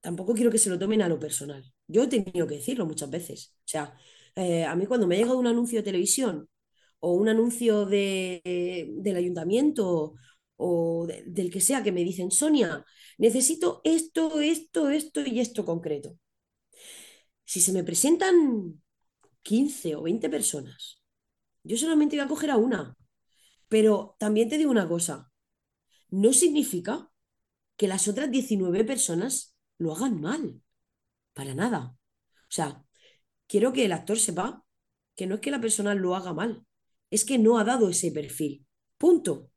Tampoco 0.01 0.35
quiero 0.35 0.51
que 0.53 0.59
se 0.59 0.71
lo 0.71 0.79
tomen 0.79 1.03
a 1.03 1.09
lo 1.09 1.19
personal. 1.19 1.65
Yo 1.89 2.05
he 2.05 2.09
tenido 2.09 2.47
que 2.49 2.57
decirlo 2.57 2.87
muchas 2.87 3.11
veces. 3.11 3.55
O 3.61 3.69
sea, 3.69 3.95
eh, 4.37 4.65
a 4.65 4.77
mí 4.77 4.87
cuando 4.87 5.07
me 5.07 5.17
ha 5.17 5.19
llegado 5.21 5.39
un 5.39 5.47
anuncio 5.49 5.79
de 5.81 5.85
televisión 5.85 6.49
o 7.01 7.15
un 7.15 7.29
anuncio 7.31 7.87
de, 7.87 8.43
del 8.99 9.17
ayuntamiento 9.17 10.15
o 10.57 11.07
de- 11.09 11.25
del 11.27 11.51
que 11.53 11.61
sea 11.61 11.83
que 11.85 11.93
me 11.93 12.05
dicen, 12.05 12.31
Sonia, 12.33 12.85
necesito 13.19 13.83
esto, 13.85 14.41
esto, 14.41 14.91
esto 14.91 15.23
y 15.27 15.41
esto 15.41 15.65
concreto. 15.67 16.19
Si 17.45 17.61
se 17.61 17.73
me 17.73 17.85
presentan 17.89 18.37
15 19.49 19.97
o 19.97 20.03
20 20.09 20.29
personas, 20.37 21.03
yo 21.65 21.77
solamente 21.79 22.17
voy 22.17 22.25
a 22.27 22.29
coger 22.29 22.51
a 22.53 22.59
una. 22.59 22.97
Pero 23.69 24.17
también 24.19 24.49
te 24.49 24.59
digo 24.59 24.71
una 24.71 24.89
cosa, 24.89 25.31
no 26.11 26.33
significa 26.33 27.11
que 27.77 27.89
las 27.89 28.09
otras 28.09 28.31
19 28.31 28.85
personas 28.85 29.57
lo 29.79 29.95
hagan 29.95 30.21
mal, 30.21 30.61
para 31.33 31.55
nada. 31.55 31.97
O 32.43 32.51
sea, 32.51 32.85
quiero 33.47 33.73
que 33.73 33.85
el 33.85 33.93
actor 33.93 34.19
sepa 34.19 34.65
que 35.15 35.27
no 35.27 35.37
es 35.37 35.41
que 35.41 35.51
la 35.51 35.61
persona 35.61 35.95
lo 35.95 36.15
haga 36.17 36.33
mal, 36.33 36.65
es 37.11 37.25
que 37.25 37.39
no 37.39 37.59
ha 37.59 37.65
dado 37.65 37.89
ese 37.89 38.11
perfil. 38.13 38.67
Punto. 38.97 39.51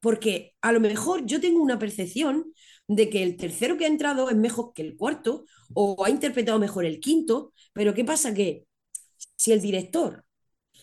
Porque 0.00 0.54
a 0.60 0.72
lo 0.72 0.80
mejor 0.80 1.24
yo 1.24 1.40
tengo 1.40 1.62
una 1.62 1.78
percepción 1.78 2.52
de 2.86 3.08
que 3.08 3.22
el 3.22 3.36
tercero 3.36 3.76
que 3.76 3.84
ha 3.84 3.88
entrado 3.88 4.28
es 4.28 4.36
mejor 4.36 4.72
que 4.74 4.82
el 4.82 4.96
cuarto 4.96 5.46
o 5.72 6.04
ha 6.04 6.10
interpretado 6.10 6.58
mejor 6.58 6.84
el 6.84 7.00
quinto, 7.00 7.52
pero 7.72 7.94
¿qué 7.94 8.04
pasa? 8.04 8.34
Que 8.34 8.66
si 9.36 9.52
el 9.52 9.60
director 9.60 10.24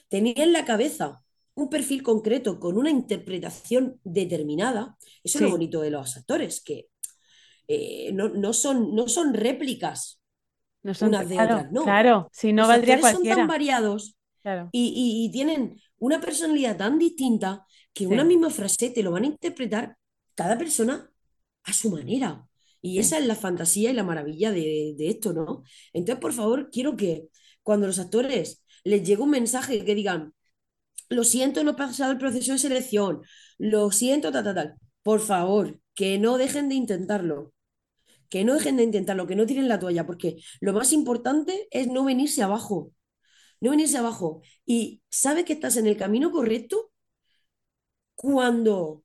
tenía 0.09 0.33
en 0.37 0.53
la 0.53 0.65
cabeza 0.65 1.23
un 1.61 1.69
perfil 1.69 2.03
concreto 2.03 2.59
con 2.59 2.77
una 2.77 2.89
interpretación 2.89 3.99
determinada, 4.03 4.97
eso 5.23 5.37
es 5.39 5.41
lo 5.43 5.49
bonito 5.49 5.81
de 5.81 5.91
los 5.91 6.17
actores, 6.17 6.61
que 6.63 6.87
eh, 7.67 8.11
no, 8.13 8.29
no 8.29 8.53
son, 8.53 8.95
no 8.95 9.07
son 9.07 9.33
réplicas 9.33 10.21
No 10.83 10.93
son, 10.93 11.15
unas 11.15 11.29
de 11.29 11.41
claro, 11.41 11.43
otras, 11.43 11.71
no. 11.71 11.83
claro, 11.83 12.29
si 12.31 12.53
no 12.53 12.67
Los 12.67 12.69
valdría 12.69 12.99
actores 12.99 13.07
son 13.07 13.27
tan 13.27 13.47
cualquiera. 13.47 13.47
variados 13.47 14.17
Claro, 14.43 14.73
y, 14.73 14.87
y- 14.95 15.25
y 15.27 15.31
tienen 15.31 15.81
una 15.99 16.21
personalidad 16.21 16.77
tan 16.77 16.99
distinta 16.99 17.65
que 17.93 18.07
una 18.07 18.23
misma 18.23 18.49
frase 18.49 18.89
te 18.89 19.03
lo 19.03 19.11
van 19.11 19.23
a 19.23 19.27
interpretar 19.27 19.97
cada 20.35 20.57
persona 20.57 21.11
a 21.63 21.73
su 21.73 21.89
manera. 21.91 22.47
Y 22.81 22.99
esa 22.99 23.17
es 23.19 23.25
la 23.27 23.35
fantasía 23.35 23.91
y 23.91 23.93
la 23.93 24.03
maravilla 24.03 24.51
de, 24.51 24.95
de 24.97 25.09
esto, 25.09 25.33
¿no? 25.33 25.63
Entonces, 25.93 26.21
por 26.21 26.33
favor, 26.33 26.69
quiero 26.71 26.95
que 26.95 27.29
cuando 27.63 27.87
los 27.87 27.99
actores 27.99 28.63
les 28.83 29.03
llegue 29.03 29.21
un 29.21 29.29
mensaje 29.31 29.85
que 29.85 29.95
digan, 29.95 30.33
lo 31.11 31.23
siento, 31.23 31.63
no 31.63 31.71
he 31.71 31.75
pasado 31.75 32.11
el 32.11 32.17
proceso 32.17 32.53
de 32.53 32.59
selección, 32.59 33.21
lo 33.57 33.91
siento, 33.91 34.31
tal, 34.31 34.43
tal, 34.43 34.55
tal, 34.55 34.75
por 35.03 35.19
favor, 35.21 35.79
que 35.95 36.17
no 36.19 36.37
dejen 36.37 36.69
de 36.69 36.75
intentarlo, 36.75 37.53
que 38.29 38.43
no 38.45 38.55
dejen 38.55 38.77
de 38.77 38.83
intentarlo, 38.83 39.27
que 39.27 39.35
no 39.35 39.45
tiren 39.45 39.67
la 39.67 39.79
toalla, 39.79 40.05
porque 40.07 40.37
lo 40.61 40.73
más 40.73 40.93
importante 40.93 41.67
es 41.71 41.87
no 41.87 42.05
venirse 42.05 42.43
abajo 42.43 42.93
no 43.61 43.71
venirse 43.71 43.97
abajo. 43.97 44.41
Y 44.65 45.01
sabes 45.09 45.45
que 45.45 45.53
estás 45.53 45.77
en 45.77 45.87
el 45.87 45.95
camino 45.97 46.31
correcto 46.31 46.91
cuando 48.15 49.03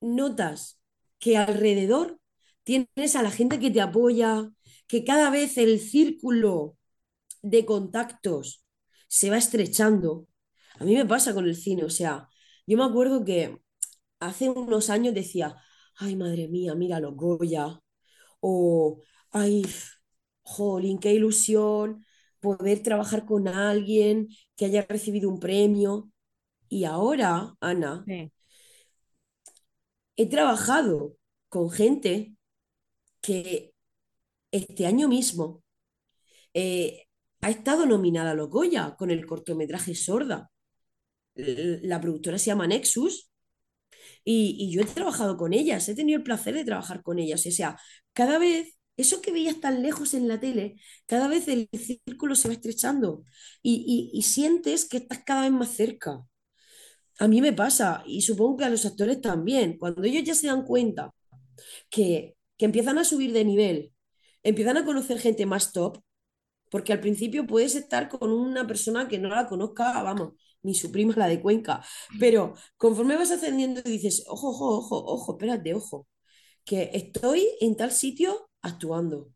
notas 0.00 0.80
que 1.18 1.36
alrededor 1.36 2.20
tienes 2.62 3.16
a 3.16 3.22
la 3.22 3.30
gente 3.30 3.58
que 3.58 3.70
te 3.70 3.80
apoya, 3.80 4.50
que 4.86 5.04
cada 5.04 5.30
vez 5.30 5.58
el 5.58 5.80
círculo 5.80 6.76
de 7.42 7.66
contactos 7.66 8.64
se 9.08 9.30
va 9.30 9.38
estrechando. 9.38 10.26
A 10.80 10.84
mí 10.84 10.94
me 10.94 11.06
pasa 11.06 11.34
con 11.34 11.46
el 11.46 11.56
cine, 11.56 11.84
o 11.84 11.90
sea, 11.90 12.28
yo 12.66 12.76
me 12.76 12.84
acuerdo 12.84 13.24
que 13.24 13.58
hace 14.20 14.48
unos 14.50 14.90
años 14.90 15.14
decía, 15.14 15.56
ay, 15.96 16.16
madre 16.16 16.48
mía, 16.48 16.74
mira 16.74 17.00
los 17.00 17.14
Goya, 17.16 17.80
o 18.40 19.02
ay, 19.30 19.64
jolín, 20.42 20.98
qué 20.98 21.12
ilusión 21.14 22.04
poder 22.40 22.82
trabajar 22.82 23.24
con 23.26 23.48
alguien 23.48 24.28
que 24.56 24.66
haya 24.66 24.82
recibido 24.88 25.30
un 25.30 25.40
premio. 25.40 26.10
Y 26.68 26.84
ahora, 26.84 27.54
Ana, 27.60 28.04
sí, 28.06 28.32
he 30.16 30.28
trabajado 30.28 31.16
con 31.48 31.70
gente 31.70 32.34
que 33.20 33.74
este 34.50 34.86
año 34.86 35.08
mismo 35.08 35.62
eh, 36.54 37.06
ha 37.40 37.50
estado 37.50 37.86
nominada 37.86 38.32
a 38.32 38.34
los 38.34 38.48
Goya 38.48 38.96
con 38.96 39.10
el 39.10 39.26
cortometraje 39.26 39.94
Sorda. 39.94 40.50
La 41.36 42.00
productora 42.00 42.38
se 42.38 42.46
llama 42.46 42.66
Nexus 42.66 43.30
y, 44.24 44.56
y 44.58 44.72
yo 44.72 44.82
he 44.82 44.84
trabajado 44.86 45.36
con 45.36 45.52
ellas, 45.54 45.88
he 45.88 45.94
tenido 45.94 46.18
el 46.18 46.24
placer 46.24 46.54
de 46.54 46.64
trabajar 46.64 47.02
con 47.02 47.18
ellas. 47.18 47.46
O 47.46 47.50
sea, 47.50 47.78
cada 48.12 48.38
vez, 48.38 48.76
eso 48.96 49.20
que 49.22 49.32
veías 49.32 49.60
tan 49.60 49.82
lejos 49.82 50.14
en 50.14 50.28
la 50.28 50.40
tele, 50.40 50.76
cada 51.06 51.28
vez 51.28 51.48
el 51.48 51.68
círculo 51.72 52.34
se 52.36 52.48
va 52.48 52.54
estrechando 52.54 53.24
y, 53.62 54.10
y- 54.14 54.18
y 54.18 54.22
sientes 54.22 54.86
que 54.88 54.98
estás 54.98 55.20
cada 55.24 55.42
vez 55.42 55.52
más 55.52 55.70
cerca. 55.76 56.22
A 57.20 57.28
mí 57.28 57.40
me 57.40 57.52
pasa 57.52 58.02
y 58.06 58.22
supongo 58.22 58.56
que 58.58 58.64
a 58.64 58.70
los 58.70 58.84
actores 58.86 59.20
también. 59.20 59.78
Cuando 59.78 60.02
ellos 60.04 60.24
ya 60.24 60.34
se 60.34 60.48
dan 60.48 60.64
cuenta 60.64 61.14
que, 61.90 62.36
que 62.58 62.66
empiezan 62.66 62.98
a 62.98 63.04
subir 63.04 63.32
de 63.32 63.44
nivel, 63.44 63.92
empiezan 64.42 64.76
a 64.78 64.84
conocer 64.84 65.18
gente 65.20 65.46
más 65.46 65.72
top, 65.72 65.98
porque 66.70 66.92
al 66.92 67.00
principio 67.00 67.46
puedes 67.46 67.74
estar 67.76 68.08
con 68.08 68.32
una 68.32 68.66
persona 68.66 69.08
que 69.08 69.18
no 69.18 69.28
la 69.30 69.46
conozca, 69.48 70.02
vamos, 70.02 70.34
ni 70.64 70.74
su 70.74 70.92
prima 70.92 71.14
la 71.16 71.28
de 71.28 71.40
Cuenca, 71.42 71.84
pero 72.20 72.54
conforme 72.78 73.16
vas 73.16 73.30
ascendiendo 73.32 73.82
dices, 73.82 74.24
ojo, 74.28 74.48
ojo, 74.50 74.78
ojo, 74.78 75.04
ojo, 75.06 75.32
espérate, 75.34 75.74
ojo, 75.74 76.08
que 76.64 76.90
estoy 76.94 77.46
en 77.60 77.76
tal 77.76 77.92
sitio 77.92 78.50
actuando. 78.62 79.30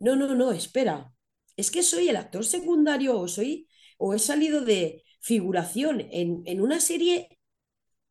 No, 0.00 0.16
no, 0.16 0.34
no, 0.34 0.52
espera. 0.52 1.12
Es 1.56 1.70
que 1.70 1.82
soy 1.82 2.08
el 2.08 2.16
actor 2.16 2.44
secundario 2.44 3.18
o 3.18 3.28
soy 3.28 3.68
o 3.98 4.14
he 4.14 4.18
salido 4.18 4.62
de 4.64 5.04
figuración 5.20 6.00
en, 6.10 6.42
en 6.46 6.60
una 6.60 6.80
serie 6.80 7.38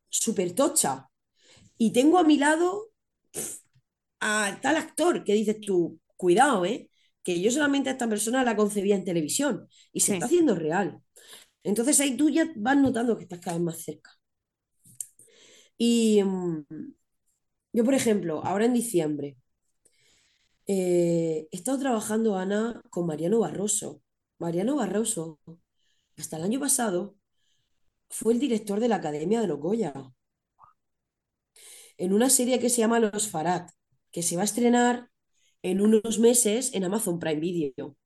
súper 0.09 0.53
tocha 0.55 1.09
y 1.77 1.93
tengo 1.93 2.19
a 2.19 2.23
mi 2.23 2.37
lado 2.37 2.91
a 4.19 4.59
tal 4.61 4.75
actor 4.77 5.23
que 5.23 5.33
dices 5.33 5.59
tú, 5.61 5.99
cuidado, 6.17 6.65
¿eh? 6.65 6.89
Que 7.23 7.41
yo 7.41 7.51
solamente 7.51 7.89
a 7.89 7.93
esta 7.93 8.09
persona 8.09 8.43
la 8.43 8.55
concebía 8.55 8.95
en 8.95 9.05
televisión 9.05 9.67
y 9.91 10.01
se 10.01 10.11
Sí. 10.11 10.13
está 10.13 10.25
haciendo 10.25 10.55
real. 10.55 11.01
Entonces 11.63 11.99
ahí 11.99 12.17
tú 12.17 12.29
ya 12.29 12.51
vas 12.55 12.77
notando 12.77 13.17
que 13.17 13.23
estás 13.23 13.39
cada 13.39 13.57
vez 13.57 13.65
más 13.65 13.81
cerca. 13.83 14.11
Y 15.77 16.21
mm, 16.23 16.65
yo, 17.73 17.83
por 17.85 17.93
ejemplo, 17.93 18.43
ahora 18.45 18.65
en 18.65 18.73
diciembre, 18.73 19.37
eh, 20.67 21.47
he 21.51 21.55
estado 21.55 21.79
trabajando, 21.79 22.37
Ana, 22.37 22.81
con 22.89 23.05
Mariano 23.07 23.39
Barroso. 23.39 24.01
Mariano 24.39 24.75
Barroso, 24.75 25.39
hasta 26.17 26.37
el 26.37 26.43
año 26.43 26.59
pasado, 26.59 27.15
fue 28.09 28.33
el 28.33 28.39
director 28.39 28.79
de 28.79 28.87
la 28.89 28.97
Academia 28.97 29.41
de 29.41 29.47
los 29.47 29.59
Goya, 29.59 29.93
en 31.97 32.13
una 32.13 32.29
serie 32.29 32.59
que 32.59 32.69
se 32.69 32.81
llama 32.81 32.99
Los 32.99 33.29
Farad, 33.29 33.69
que 34.11 34.23
se 34.23 34.35
va 34.35 34.43
a 34.43 34.45
estrenar 34.45 35.09
en 35.63 35.81
unos 35.81 36.19
meses 36.19 36.73
en 36.73 36.83
Amazon 36.83 37.19
Prime 37.19 37.39
Video. 37.39 37.97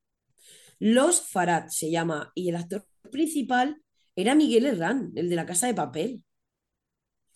Los 0.78 1.20
Farad 1.22 1.68
se 1.68 1.90
llama, 1.90 2.32
y 2.34 2.48
el 2.48 2.56
actor 2.56 2.86
principal 3.10 3.82
era 4.16 4.34
Miguel 4.34 4.66
Herrán, 4.66 5.12
el 5.16 5.28
de 5.30 5.36
la 5.36 5.46
Casa 5.46 5.66
de 5.66 5.74
Papel. 5.74 6.24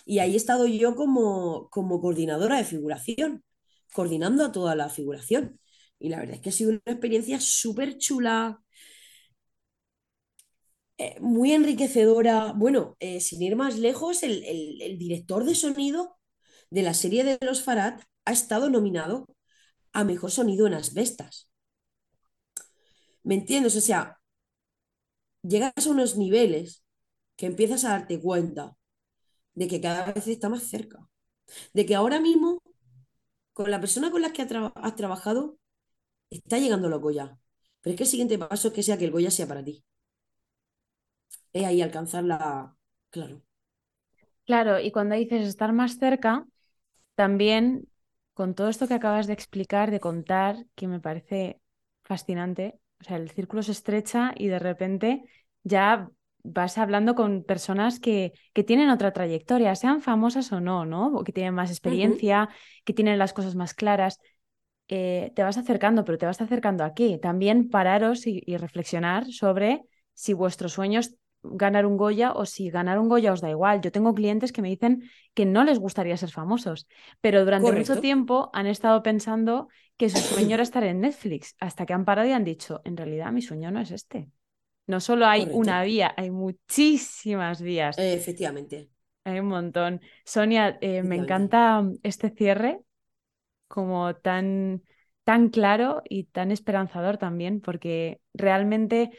Y 0.04 0.18
ahí 0.18 0.34
he 0.34 0.36
estado 0.36 0.66
yo 0.66 0.94
como, 0.96 1.68
como 1.70 2.00
coordinadora 2.00 2.56
de 2.56 2.64
figuración, 2.64 3.44
coordinando 3.94 4.44
a 4.44 4.52
toda 4.52 4.74
la 4.74 4.88
figuración. 4.88 5.60
Y 5.98 6.08
la 6.08 6.18
verdad 6.18 6.36
es 6.36 6.40
que 6.42 6.48
ha 6.50 6.52
sido 6.52 6.70
una 6.70 6.80
experiencia 6.86 7.40
súper 7.40 7.98
chula, 7.98 8.60
eh, 10.98 11.16
muy 11.20 11.52
enriquecedora. 11.52 12.52
Bueno, 12.52 12.96
eh, 13.00 13.20
sin 13.20 13.42
ir 13.42 13.56
más 13.56 13.78
lejos, 13.78 14.22
el, 14.22 14.44
el- 14.44 14.82
el 14.82 14.98
director 14.98 15.44
de 15.44 15.54
sonido 15.54 16.18
de 16.70 16.82
la 16.82 16.94
serie 16.94 17.24
de 17.24 17.38
Los 17.42 17.62
Farad 17.62 18.00
ha 18.24 18.32
estado 18.32 18.70
nominado 18.70 19.26
a 19.92 20.04
Mejor 20.04 20.30
Sonido 20.30 20.66
en 20.66 20.74
Asbestas. 20.74 21.50
¿Me 23.24 23.34
entiendes? 23.34 23.76
O 23.76 23.80
sea, 23.80 24.18
llegas 25.43 25.86
a 25.86 25.90
unos 25.90 26.16
niveles 26.16 26.84
que 27.36 27.47
empiezas 27.47 27.84
a 27.84 27.90
darte 27.90 28.20
cuenta 28.20 28.76
de 29.55 29.68
que 29.68 29.80
cada 29.80 30.12
vez 30.12 30.26
está 30.28 30.49
más 30.49 30.64
cerca. 30.64 31.09
De 31.74 31.86
que 31.86 31.95
ahora 31.97 32.20
mismo, 32.20 32.62
con 33.53 33.70
la 33.70 33.80
persona 33.80 34.11
con 34.11 34.22
la 34.22 34.32
que 34.32 34.43
has 34.43 34.97
trabajado, 34.97 35.59
está 36.30 36.59
llegando 36.59 36.88
los 36.90 37.01
Goya. 37.03 37.38
Pero 37.80 37.93
es 37.95 37.99
que 37.99 38.05
el 38.05 38.11
siguiente 38.11 38.38
paso 38.38 38.68
es 38.68 38.74
que 38.74 38.82
sea 38.82 38.99
que 38.99 39.07
el 39.07 39.12
Goya 39.12 39.30
sea 39.32 39.49
para 39.49 39.64
ti. 39.64 39.84
Es 41.53 41.64
ahí 41.64 41.80
alcanzar 41.82 42.24
la... 42.24 42.76
Claro. 43.11 43.43
Claro, 44.47 44.80
y 44.80 44.90
cuando 44.93 45.14
dices 45.14 45.47
estar 45.47 45.72
más 45.72 45.99
cerca, 45.99 46.47
también 47.16 47.88
con 48.34 48.55
todo 48.57 48.70
esto 48.70 48.88
que 48.88 48.95
acabas 48.95 49.28
de 49.28 49.34
explicar, 49.34 49.90
de 49.93 50.01
contar, 50.01 50.66
que 50.76 50.88
me 50.88 51.01
parece 51.01 51.61
fascinante, 52.05 52.80
o 53.03 53.05
sea, 53.05 53.16
el 53.16 53.30
círculo 53.30 53.62
se 53.62 53.72
estrecha 53.72 54.32
y 54.36 54.46
de 54.46 54.59
repente 54.61 55.24
ya 55.64 56.09
vas 56.44 56.78
hablando 56.78 57.14
con 57.14 57.42
personas 57.44 57.98
que, 58.00 58.32
que 58.53 58.62
tienen 58.64 58.90
otra 58.90 59.12
trayectoria, 59.12 59.74
sean 59.74 60.03
famosas 60.03 60.53
o 60.53 60.61
no, 60.61 60.86
¿no? 60.86 61.09
O 61.09 61.24
que 61.24 61.32
tienen 61.32 61.55
más 61.55 61.70
experiencia, 61.70 62.48
que 62.84 62.92
tienen 62.92 63.18
las 63.18 63.32
cosas 63.32 63.55
más 63.57 63.74
claras. 63.74 64.18
Eh, 64.88 65.32
te 65.34 65.42
vas 65.42 65.59
acercando, 65.59 66.05
pero 66.05 66.18
te 66.18 66.26
vas 66.26 66.40
acercando 66.40 66.84
aquí. 66.84 67.18
También 67.20 67.70
pararos 67.70 68.26
y, 68.26 68.42
y 68.46 68.57
reflexionar 68.57 69.26
sobre 69.26 69.82
si 70.14 70.32
vuestros 70.32 70.72
sueños 70.72 71.14
ganar 71.43 71.86
un 71.86 71.97
Goya 71.97 72.32
o 72.32 72.47
si 72.47 72.70
ganar 72.70 72.99
un 72.99 73.09
Goya 73.09 73.32
os 73.32 73.40
da 73.40 73.51
igual. 73.51 73.80
Yo 73.80 73.93
tengo 73.93 74.14
clientes 74.14 74.53
que 74.53 74.62
me 74.62 74.68
dicen 74.68 75.11
que 75.34 75.47
no 75.47 75.64
les 75.64 75.78
gustaría 75.78 76.16
ser 76.16 76.30
famosos, 76.30 76.86
pero 77.20 77.45
durante 77.45 77.70
Correcto. 77.70 77.72
mucho 77.72 78.01
tiempo 78.01 78.51
han 78.53 78.66
estado 78.66 79.03
pensando 79.03 79.68
que 79.97 80.09
su 80.11 80.22
sueño 80.22 80.55
era 80.55 80.62
estar 80.62 80.84
en 80.84 81.01
Netflix, 81.01 81.55
hasta 81.61 81.86
que 81.86 81.93
han 81.95 82.05
parado 82.05 82.28
y 82.28 82.32
han 82.32 82.45
dicho, 82.45 82.80
en 82.84 82.97
realidad 82.97 83.32
mi 83.32 83.43
sueño 83.43 83.70
no 83.70 83.80
es 83.80 83.90
este. 83.90 84.28
No 84.86 85.01
solo 85.01 85.26
hay 85.26 85.43
Correcto. 85.43 85.59
una 85.61 85.82
vía, 85.84 86.14
hay 86.16 86.30
muchísimas 86.30 87.62
vías, 87.62 87.97
Eh, 87.97 88.12
efectivamente. 88.14 88.90
hay 89.24 89.38
un 89.40 89.47
montón. 89.47 90.01
Sonia, 90.24 90.78
eh, 90.80 91.03
me 91.03 91.16
encanta 91.16 91.82
este 92.03 92.30
cierre 92.30 92.80
como 93.68 94.14
tan, 94.16 94.82
tan 95.24 95.51
claro 95.51 96.03
y 96.09 96.24
tan 96.24 96.53
esperanzador 96.53 97.18
también, 97.18 97.61
porque 97.61 98.20
realmente 98.34 99.11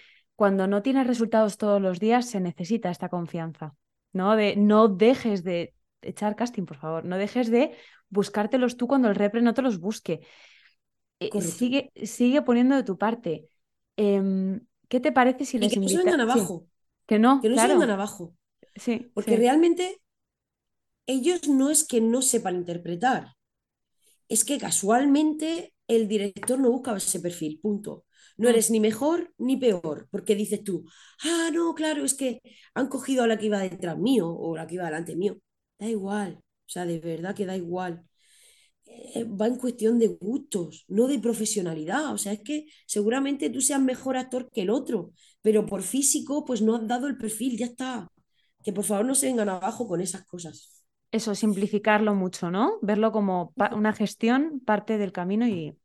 cuando 0.44 0.68
no 0.68 0.82
tienes 0.86 1.08
resultados 1.08 1.58
todos 1.58 1.82
los 1.82 2.00
días 2.06 2.30
se 2.30 2.40
necesita 2.42 2.90
esta 2.92 3.10
confianza, 3.10 3.76
¿no? 4.14 4.36
De 4.36 4.56
no 4.58 4.88
dejes 4.90 5.44
de 5.44 5.74
echar 6.02 6.36
casting, 6.36 6.66
por 6.66 6.78
favor, 6.78 7.06
no 7.06 7.18
dejes 7.18 7.48
de 7.50 7.64
buscártelos 8.10 8.78
tú 8.78 8.88
cuando 8.88 9.08
el 9.10 9.16
repre 9.16 9.42
no 9.42 9.54
te 9.56 9.62
los 9.64 9.80
busque. 9.80 10.22
Eh, 11.20 11.42
sigue, 11.42 11.92
sigue 12.06 12.42
poniendo 12.44 12.76
de 12.76 12.84
tu 12.84 12.98
parte. 12.98 13.50
Em, 13.98 14.62
¿qué 14.90 15.00
te 15.00 15.12
parece 15.12 15.46
si 15.46 15.60
Y 15.60 15.68
les 15.68 15.74
que 15.74 15.80
no 15.80 15.88
se 15.90 15.98
vengan 15.98 16.22
Sí, 16.28 16.42
abajo, 16.42 16.68
que 17.08 17.20
no, 17.20 17.32
que 17.42 17.50
no 17.50 17.58
se 17.60 17.68
claro, 17.68 17.74
vengan 17.74 17.92
abajo. 17.92 18.36
sí, 18.76 19.14
Porque 19.14 19.38
sí. 19.44 19.44
realmente 19.44 20.02
ellos 21.08 21.48
no 21.48 21.70
es 21.70 21.84
que 21.86 22.02
no 22.02 22.22
sepan 22.22 22.56
interpretar, 22.58 23.34
es 24.30 24.44
que 24.46 24.58
casualmente 24.60 25.74
el 25.88 26.08
director 26.08 26.60
no 26.60 26.72
busca 26.72 26.96
ese 26.98 27.20
perfil, 27.20 27.60
punto. 27.62 28.06
No 28.38 28.50
eres 28.50 28.72
ni 28.72 28.80
mejor 28.80 29.34
ni 29.38 29.58
peor, 29.58 30.08
porque 30.12 30.36
dices 30.36 30.64
tú, 30.64 30.86
ah, 31.24 31.50
no, 31.54 31.74
claro, 31.76 32.06
es 32.06 32.14
que 32.14 32.42
han 32.74 32.88
cogido 32.88 33.24
a 33.24 33.28
la 33.28 33.38
que 33.38 33.48
iba 33.48 33.60
detrás 33.60 33.98
mío 33.98 34.30
o 34.30 34.56
la 34.56 34.68
que 34.68 34.76
iba 34.76 34.86
delante 34.86 35.16
mío. 35.16 35.38
Da 35.80 35.88
igual, 35.88 36.40
o 36.42 36.70
sea, 36.70 36.86
de 36.86 37.00
verdad 37.00 37.36
que 37.36 37.46
da 37.46 37.56
igual. 37.58 38.06
Eh, 38.86 39.24
va 39.26 39.48
en 39.48 39.58
cuestión 39.58 39.98
de 40.00 40.08
gustos, 40.08 40.86
no 40.88 41.08
de 41.08 41.20
profesionalidad. 41.20 42.14
O 42.14 42.18
sea, 42.18 42.34
es 42.34 42.42
que 42.42 42.66
seguramente 42.86 43.50
tú 43.50 43.62
seas 43.62 43.82
mejor 43.82 44.18
actor 44.18 44.50
que 44.52 44.62
el 44.62 44.70
otro, 44.70 45.12
pero 45.42 45.66
por 45.66 45.84
físico, 45.84 46.46
pues 46.46 46.62
no 46.62 46.76
has 46.76 46.88
dado 46.88 47.08
el 47.08 47.18
perfil, 47.18 47.58
ya 47.58 47.68
está. 47.68 48.12
Que 48.64 48.74
por 48.74 48.86
favor 48.86 49.06
no 49.06 49.16
se 49.16 49.28
vengan 49.28 49.50
abajo 49.50 49.88
con 49.88 50.02
esas 50.02 50.26
cosas. 50.26 50.84
Eso, 51.12 51.36
simplificarlo 51.36 52.16
mucho, 52.16 52.50
¿no? 52.50 52.80
Verlo 52.82 53.12
como 53.12 53.54
una 53.76 53.94
gestión, 53.94 54.62
parte 54.66 54.98
del 54.98 55.12
camino 55.12 55.48
y 55.48 55.78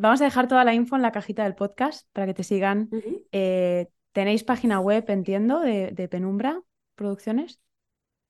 vamos 0.00 0.20
a 0.22 0.24
dejar 0.24 0.48
toda 0.48 0.64
la 0.64 0.74
info 0.74 0.96
en 0.96 1.02
la 1.02 1.12
cajita 1.12 1.44
del 1.44 1.54
podcast 1.54 2.08
para 2.12 2.26
que 2.26 2.34
te 2.34 2.42
sigan. 2.42 2.88
Eh, 3.32 3.88
¿tenéis 4.12 4.44
página 4.44 4.80
web, 4.80 5.04
entiendo, 5.08 5.60
de, 5.60 5.90
de 5.92 6.08
Penumbra 6.08 6.62
Producciones? 6.94 7.60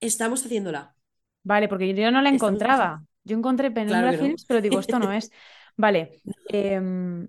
Estamos 0.01 0.45
haciéndola. 0.45 0.95
Vale, 1.43 1.69
porque 1.69 1.95
yo 1.95 2.11
no 2.11 2.23
la 2.23 2.31
encontraba. 2.31 3.05
Yo 3.23 3.37
encontré 3.37 3.71
Penumbra 3.71 4.01
Claro 4.01 4.17
no. 4.17 4.23
Films, 4.25 4.45
pero 4.47 4.61
digo, 4.61 4.81
esto 4.81 4.99
no 4.99 5.13
es. 5.13 5.31
Vale, 5.77 6.21
em, 6.49 7.29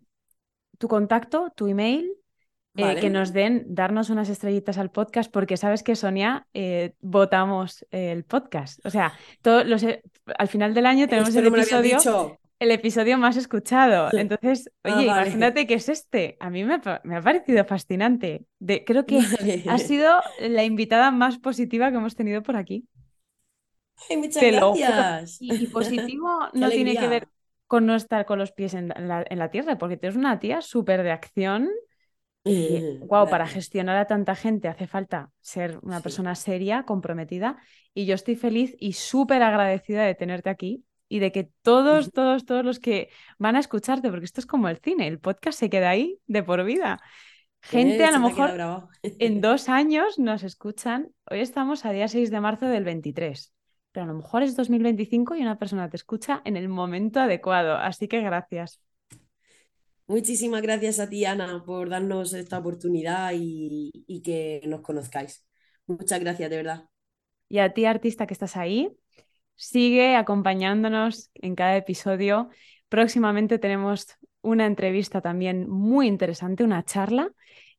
tu 0.78 0.88
contacto, 0.88 1.54
tu 1.56 1.68
email, 1.68 2.12
eh, 2.76 2.82
Vale. 2.82 3.00
que 3.00 3.10
nos 3.10 3.34
den, 3.34 3.66
darnos 3.68 4.10
unas 4.10 4.28
estrellitas 4.30 4.78
al 4.80 4.90
podcast, 4.90 5.32
porque 5.32 5.56
sabes 5.56 5.84
que 5.84 5.96
Sonia, 5.96 6.48
eh, 6.54 6.96
votamos 7.00 7.86
el 7.92 8.24
podcast. 8.24 8.84
O 8.86 8.90
sea, 8.90 9.14
todos 9.42 9.68
los, 9.68 9.86
al 9.86 10.48
final 10.48 10.74
del 10.74 10.88
año 10.88 11.08
tenemos 11.08 11.30
Esto 11.30 11.42
el 11.42 11.52
no 11.52 11.58
episodio, 11.58 11.98
dicho. 11.98 12.41
El 12.62 12.72
episodio 12.72 13.18
más 13.18 13.38
escuchado. 13.38 14.10
Entonces, 14.16 14.72
Ah, 14.84 14.90
oye, 14.96 15.06
vale. 15.06 15.30
imagínate 15.32 15.68
que 15.68 15.76
es 15.76 15.90
este. 15.90 16.38
A 16.40 16.50
mí 16.50 16.64
me, 16.64 16.76
ha 16.76 17.02
me 17.04 17.18
ha 17.18 17.22
parecido 17.22 17.66
fascinante. 17.66 18.46
De, 18.60 18.86
creo 18.86 19.06
que 19.06 19.20
has 19.66 19.82
sido 19.88 20.22
la 20.40 20.64
invitada 20.64 21.12
más 21.12 21.40
positiva 21.40 21.90
que 21.92 21.98
hemos 21.98 22.16
tenido 22.16 22.44
por 22.44 22.56
aquí. 22.56 22.88
Ay, 24.10 24.18
muchas 24.18 24.34
Te 24.40 24.52
lo 24.52 24.74
juro. 24.76 24.88
gracias. 24.94 25.38
Y, 25.40 25.64
y 25.64 25.68
positivo 25.68 26.30
no 26.54 26.70
tiene 26.70 26.98
que 26.98 27.08
ver 27.08 27.28
con 27.68 27.86
no 27.86 27.96
estar 27.96 28.26
con 28.26 28.40
los 28.40 28.52
pies 28.52 28.74
en 28.74 28.90
la, 28.90 29.26
en 29.30 29.40
la 29.40 29.50
tierra, 29.50 29.78
porque 29.78 29.98
tú 29.98 30.08
eres 30.08 30.18
una 30.18 30.40
tía 30.40 30.62
súper 30.62 31.04
de 31.04 31.12
acción. 31.12 31.70
Eh, 32.44 32.98
guau, 33.00 33.30
para 33.30 33.48
gestionar 33.48 33.98
a 33.98 34.08
tanta 34.08 34.36
gente 34.36 34.68
hace 34.68 34.88
falta 34.88 35.32
ser 35.42 35.80
una 35.84 36.02
Sí. 36.02 36.04
persona 36.04 36.36
seria, 36.36 36.84
comprometida, 36.84 37.58
y 37.94 38.06
yo 38.08 38.16
estoy 38.16 38.36
feliz 38.36 38.76
y 38.80 38.94
súper 38.94 39.44
agradecida 39.44 40.04
de 40.04 40.16
tenerte 40.16 40.50
aquí 40.50 40.84
y 41.12 41.20
de 41.20 41.34
que 41.34 41.50
todos, 41.62 42.14
todos, 42.14 42.46
todos 42.46 42.64
los 42.64 42.80
que 42.80 43.10
van 43.38 43.58
a 43.58 43.60
escucharte, 43.60 44.10
porque 44.10 44.24
esto 44.24 44.40
es 44.40 44.46
como 44.46 44.70
el 44.70 44.78
cine, 44.78 45.08
el 45.08 45.20
podcast 45.20 45.60
se 45.60 45.70
queda 45.70 45.90
ahí 45.90 46.18
de 46.28 46.42
por 46.42 46.64
vida. 46.64 47.02
Gente 47.62 48.06
a 48.06 48.12
lo 48.12 48.22
mejor 48.22 48.88
en 49.04 49.42
dos 49.42 49.68
años 49.68 50.18
nos 50.18 50.44
escuchan. 50.44 51.12
Hoy 51.30 51.42
estamos 51.42 51.84
a 51.84 51.92
día 51.92 52.08
6 52.08 52.32
de 52.32 52.40
marzo 52.40 52.66
del 52.68 52.86
23, 52.86 53.54
pero 53.92 54.06
a 54.06 54.08
lo 54.08 54.14
mejor 54.14 54.44
es 54.44 54.56
2025 54.56 55.36
y 55.36 55.42
una 55.42 55.60
persona 55.60 55.90
te 55.90 55.98
escucha 55.98 56.42
en 56.46 56.56
el 56.56 56.70
momento 56.70 57.20
adecuado. 57.20 57.76
Así 57.76 58.08
que 58.08 58.22
gracias. 58.22 58.80
Muchísimas 60.08 60.62
gracias 60.62 61.02
a 61.02 61.10
ti, 61.10 61.26
Ana, 61.26 61.62
por 61.66 61.90
darnos 61.90 62.34
esta 62.34 62.58
oportunidad 62.58 63.34
y, 63.36 63.92
y 64.08 64.22
que 64.22 64.62
nos 64.66 64.80
conozcáis. 64.80 65.46
Muchas 65.88 66.22
gracias, 66.22 66.50
de 66.50 66.56
verdad. 66.56 66.86
Y 67.50 67.60
a 67.60 67.74
ti, 67.74 67.84
artista 67.84 68.28
que 68.28 68.34
estás 68.34 68.56
ahí, 68.56 68.98
sigue 69.62 70.16
acompañándonos 70.16 71.30
en 71.36 71.54
cada 71.56 71.78
episodio. 71.78 72.50
Próximamente 72.90 73.60
tenemos 73.60 74.08
una 74.42 74.66
entrevista 74.66 75.22
también 75.22 75.70
muy 75.70 76.08
interesante, 76.08 76.64
una 76.64 76.84
charla, 76.84 77.30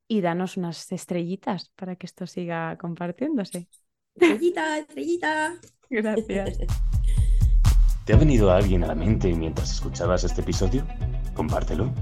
y 0.06 0.20
danos 0.20 0.56
unas 0.56 0.92
estrellitas 0.92 1.70
para 1.74 1.96
que 1.96 2.06
esto 2.06 2.26
siga 2.26 2.76
compartiéndose. 2.78 3.66
Estrellita, 4.14 4.78
estrellita. 4.78 5.54
Gracias. 5.90 6.58
¿Te 8.04 8.12
ha 8.12 8.16
venido 8.16 8.52
alguien 8.52 8.84
a 8.84 8.88
la 8.88 8.94
mente 8.94 9.32
mientras 9.32 9.72
escuchabas 9.72 10.22
este 10.22 10.42
episodio? 10.42 10.86
Compártelo. 11.34 11.92